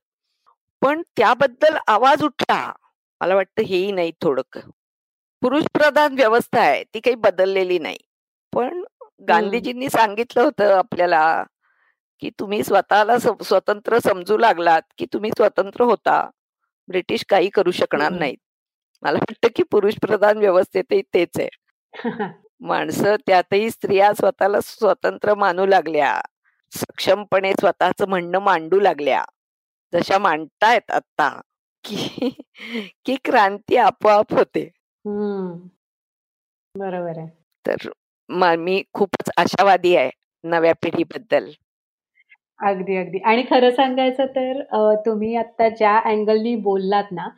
[0.80, 2.72] पण त्याबद्दल आवाज उठला.
[3.20, 4.42] मला वाटतं हेही नाही थोडं
[5.42, 7.98] पुरुष प्रधान व्यवस्था आहे ती काही बदललेली नाही.
[8.52, 8.84] पण
[9.28, 11.44] गांधीजींनी सांगितलं होतं आपल्याला,
[12.20, 16.30] की तुम्ही स्वतःला स्वतंत्र समजू लागलात, की तुम्ही स्वतंत्र होता.
[16.88, 18.36] ब्रिटिश काही करू शकणार नाहीत.
[19.02, 21.48] मला वाटतं की पुरुष प्रधान व्यवस्थेतही तेच आहे.
[22.60, 26.20] माणसं त्यातही स्त्रिया स्वतःला स्वतंत्र मानू लागल्या.
[26.72, 29.24] सक्षमपणे स्वतःच म्हणणं मांडू लागल्या.
[29.92, 31.28] जशा मांडतायत आता
[31.84, 32.30] की
[33.04, 34.68] की क्रांती आपोआप होते.
[36.74, 37.28] बरोबर आहे.
[37.66, 40.10] तर मी खूपच आशावादी आहे
[40.44, 41.50] नव्या पिढीबद्दल.
[42.60, 43.18] अगदी, अगदी.
[43.22, 44.60] आणि खरं सांगायचं तर
[45.06, 47.28] तुम्ही आता ज्या अँगलनी बोललात ना,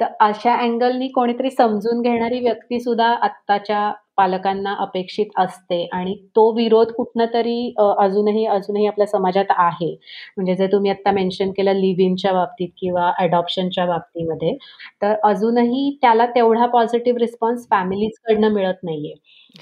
[0.00, 6.92] तर अशा अँगलनी कोणीतरी समजून घेणारी व्यक्ती सुद्धा आत्ताच्या पालकांना अपेक्षित असते आणि तो विरोध
[6.92, 9.90] कुठनंतरी अ, अजूनही अजूनही आपल्या समाजात आहे.
[10.36, 14.56] म्हणजे जे तुम्ही आता मेन्शन केलं लिव्ह इनच्या बाबतीत किंवा अडॉप्शनच्या बाबतीमध्ये,
[15.02, 19.14] तर अजूनही त्याला तेवढा पॉझिटिव्ह रिस्पॉन्स फॅमिलीजकडनं मिळत नाहीये.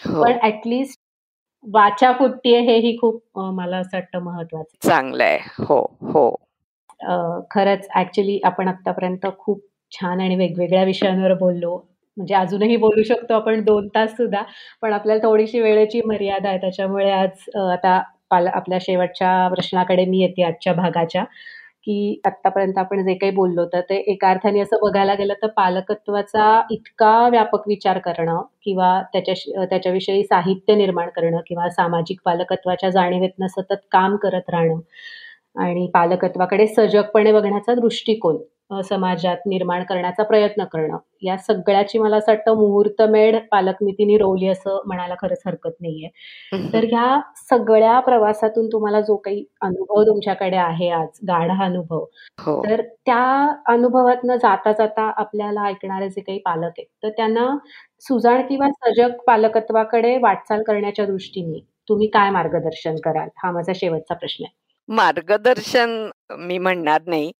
[0.04, 0.22] हो.
[0.22, 0.66] पण ॲट
[1.64, 5.38] वाचा फुटतीये हेही खूप मला असं वाटतं महत्वाचं चांगलं आहे.
[5.58, 6.30] हो, हो.
[7.50, 9.60] खरंच ऍक्च्युली आपण आतापर्यंत खूप
[9.92, 11.76] छान आणि वेगवेगळ्या विषयांवर बोललो.
[12.16, 14.42] म्हणजे अजूनही बोलू शकतो आपण दोन तास सुद्धा.
[14.82, 16.58] पण आपल्याला थोडीशी वेळेची मर्यादा आहे.
[16.58, 18.00] त्याच्यामुळे आज आता
[18.30, 21.24] आपल्या शेवटच्या प्रश्नाकडे मी येते आजच्या भागाच्या.
[21.86, 26.46] की आतापर्यंत आपण जे काही बोललो तर ते एका अर्थाने असं बघायला गेलं तर पालकत्वाचा
[26.70, 33.84] इतका व्यापक विचार करणं किंवा त्याच्या त्याच्याविषयी साहित्य निर्माण करणं किंवा सामाजिक पालकत्वाच्या जाणीवेतनं सतत
[33.92, 34.80] काम करत राहणं
[35.56, 38.36] आणि पालकत्वाकडे सजगपणे बघण्याचा दृष्टिकोन
[38.70, 40.96] समाजात निर्माण करण्याचा प्रयत्न करणं.
[41.22, 46.08] या सगळ्याची मला असं वाटतं मुहूर्तमेढ पालकनीतीने रोवली असं म्हणायला खरंच हरकत नाहीये.
[46.72, 52.04] तर ह्या सगळ्या प्रवासातून तुम्हाला जो काही अनुभव तुमच्याकडे आहे आज गाढा अनुभव
[52.38, 52.60] हो.
[52.64, 53.22] तर त्या
[53.66, 57.46] अनुभवातनं जाता जाता आपल्याला ऐकणारे जे काही पालक आहेत तर त्यांना
[58.00, 61.58] सुजाण किंवा सजग पालकत्वाकडे वाटचाल करण्याच्या दृष्टीने
[61.88, 63.28] तुम्ही काय मार्गदर्शन कराल?
[63.36, 64.54] हा माझा शेवटचा प्रश्न आहे.
[64.88, 65.90] मार्गदर्शन
[66.38, 67.30] मी म्हणणार नाही.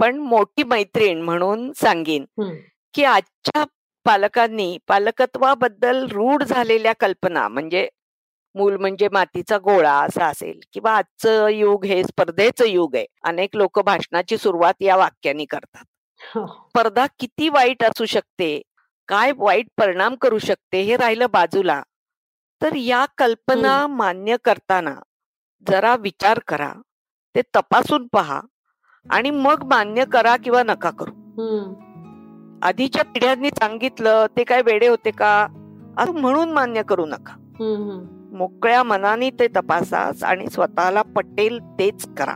[0.00, 2.24] पण मोठी मैत्रीण म्हणून सांगेन
[2.94, 3.64] की आजच्या
[4.06, 7.88] पालकांनी पालकत्वाबद्दल रूढ झालेल्या कल्पना म्हणजे
[8.54, 13.06] मूल म्हणजे मातीचा गोळा असा असेल किंवा आजचं युग हे स्पर्धेचं युग आहे.
[13.24, 15.84] अनेक लोक भाषणाची सुरुवात या वाक्याने करतात.
[16.20, 16.46] हो.
[16.46, 18.60] स्पर्धा किती वाईट असू शकते?
[19.08, 21.82] काय वाईट परिणाम करू शकते हे राहिलं बाजूला.
[22.62, 24.94] तर या कल्पना मान्य करताना
[25.66, 26.72] जरा विचार करा
[27.34, 28.40] ते तपासून पहा.
[29.10, 31.10] आणि मग मान्य करा किंवा नका करू.
[32.62, 35.46] आधीच्या पिढ्यांनी सांगितलं ते काय वेडे होते का?
[35.98, 37.36] असं म्हणून मान्य करू नका.
[38.32, 42.34] मोकळ्या मनाने ते तपासा आणि स्वतःला पटेल तेच करा.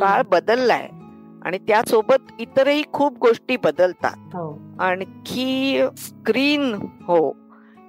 [0.00, 0.88] काळ बदललाय
[1.42, 4.16] आणि त्यासोबत इतरही खूप गोष्टी बदलतात.
[4.16, 4.58] हो.
[4.80, 7.36] आणखी स्क्रीन हो.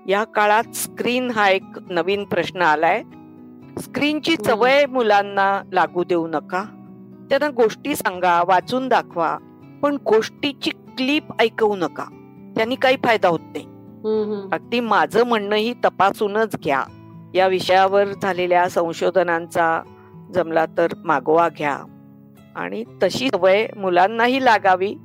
[0.08, 3.04] या काळात स्क्रीन हा एक नवीन प्रश्न आलाय.
[3.82, 6.64] स्क्रीनची सवय मुलांना लागू देऊ नका.
[7.40, 9.38] त्यांना गोष्टी सांगा वाचून दाखवा.
[9.84, 12.04] पण गोष्टीची क्लिप ऐकवू नका.
[12.56, 13.66] त्यांनी काही फायदा होत नाही.
[14.54, 16.84] अगदी माझं म्हणणंही तपासूनच घ्या.
[17.36, 19.82] या विषयावर झालेल्या संशोधनांचा
[20.34, 21.80] जमला तर मागोवा घ्या.
[22.56, 24.96] आणि तशी सवय मुलांनाही लागावी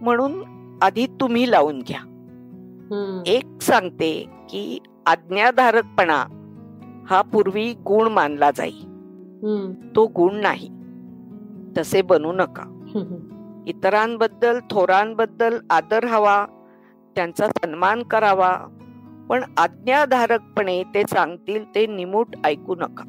[0.00, 0.44] म्हणून
[0.82, 2.00] आधी तुम्ही लावून घ्या.
[3.26, 6.24] एक सांगते की आज्ञाधारकपणा
[7.10, 8.80] हा पूर्वी गुण मानला जाई.
[9.96, 10.73] तो गुण नाही.
[11.78, 12.80] तसे बनू नका.
[13.66, 16.46] इतरांबद्दल थोरांबद्दल आदर हवा
[17.16, 18.58] त्यांचा सन्मान करावा
[19.28, 23.04] पण आज्ञाधारकपणे ते सांगतील ते निमूट ऐकू नका.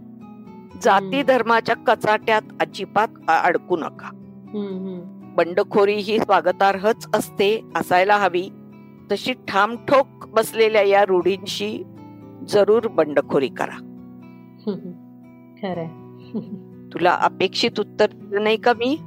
[0.81, 4.09] जाती धर्माच्या कचाट्यात अजिबात अडकू नका.
[5.35, 8.49] बंडखोरी ही स्वागतार्हच असते असायला हवी.
[9.11, 11.83] तशी ठामठोक बसलेल्या या रूढींशी
[12.49, 13.77] जरूर बंडखोरी करा.
[15.61, 15.85] खरं
[16.95, 18.97] तुला अपेक्षित उत्तर दिलं नाही का मी?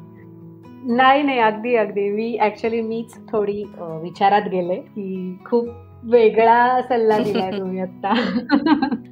[0.96, 2.08] नाही नाही अगदी अगदी.
[2.10, 5.68] मी ऍक्च्युली मीच थोडी विचारात गेले की खूप
[6.08, 8.12] वेगळा सल्ला दिलाय तुम्ही आता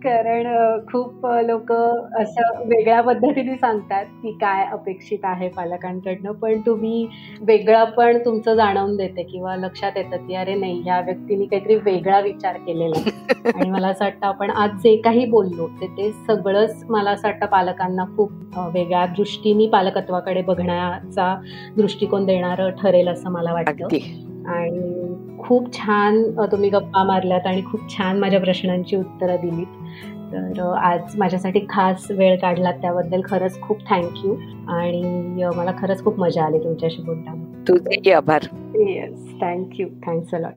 [0.02, 0.46] कारण
[0.86, 7.06] खूप लोक असं वेगळ्या पद्धतीने सांगतात की काय अपेक्षित आहे पालकांकडनं पण तुम्ही
[7.40, 12.20] वेगळं पण तुमचं जाणवून देते किंवा लक्षात येतं की अरे नाही ह्या व्यक्तीने काहीतरी वेगळा
[12.20, 13.10] विचार केलेला
[13.56, 17.46] आणि मला असं वाटतं आपण आज जे काही बोललो ते ते सगळंच मला असं वाटतं
[17.46, 21.34] पालकांना खूप वेगळ्या दृष्टीने पालकत्वाकडे बघण्याचा
[21.76, 23.86] दृष्टिकोन देणारं ठरेल असं मला वाटतं.
[24.48, 29.66] आणि खूप छान तुम्ही गप्पा मारल्यात आणि खूप छान माझ्या प्रश्नांची उत्तरं दिलीत.
[30.32, 34.34] तर आज माझ्यासाठी खास वेळ काढलात त्याबद्दल खरंच खूप थँक्यू
[34.68, 37.64] आणि मला खरंच खूप मजा आली तुमच्याशी बोलताना.
[37.68, 38.40] तुझे आभार.
[38.74, 40.52] Yes thank you thanks a lot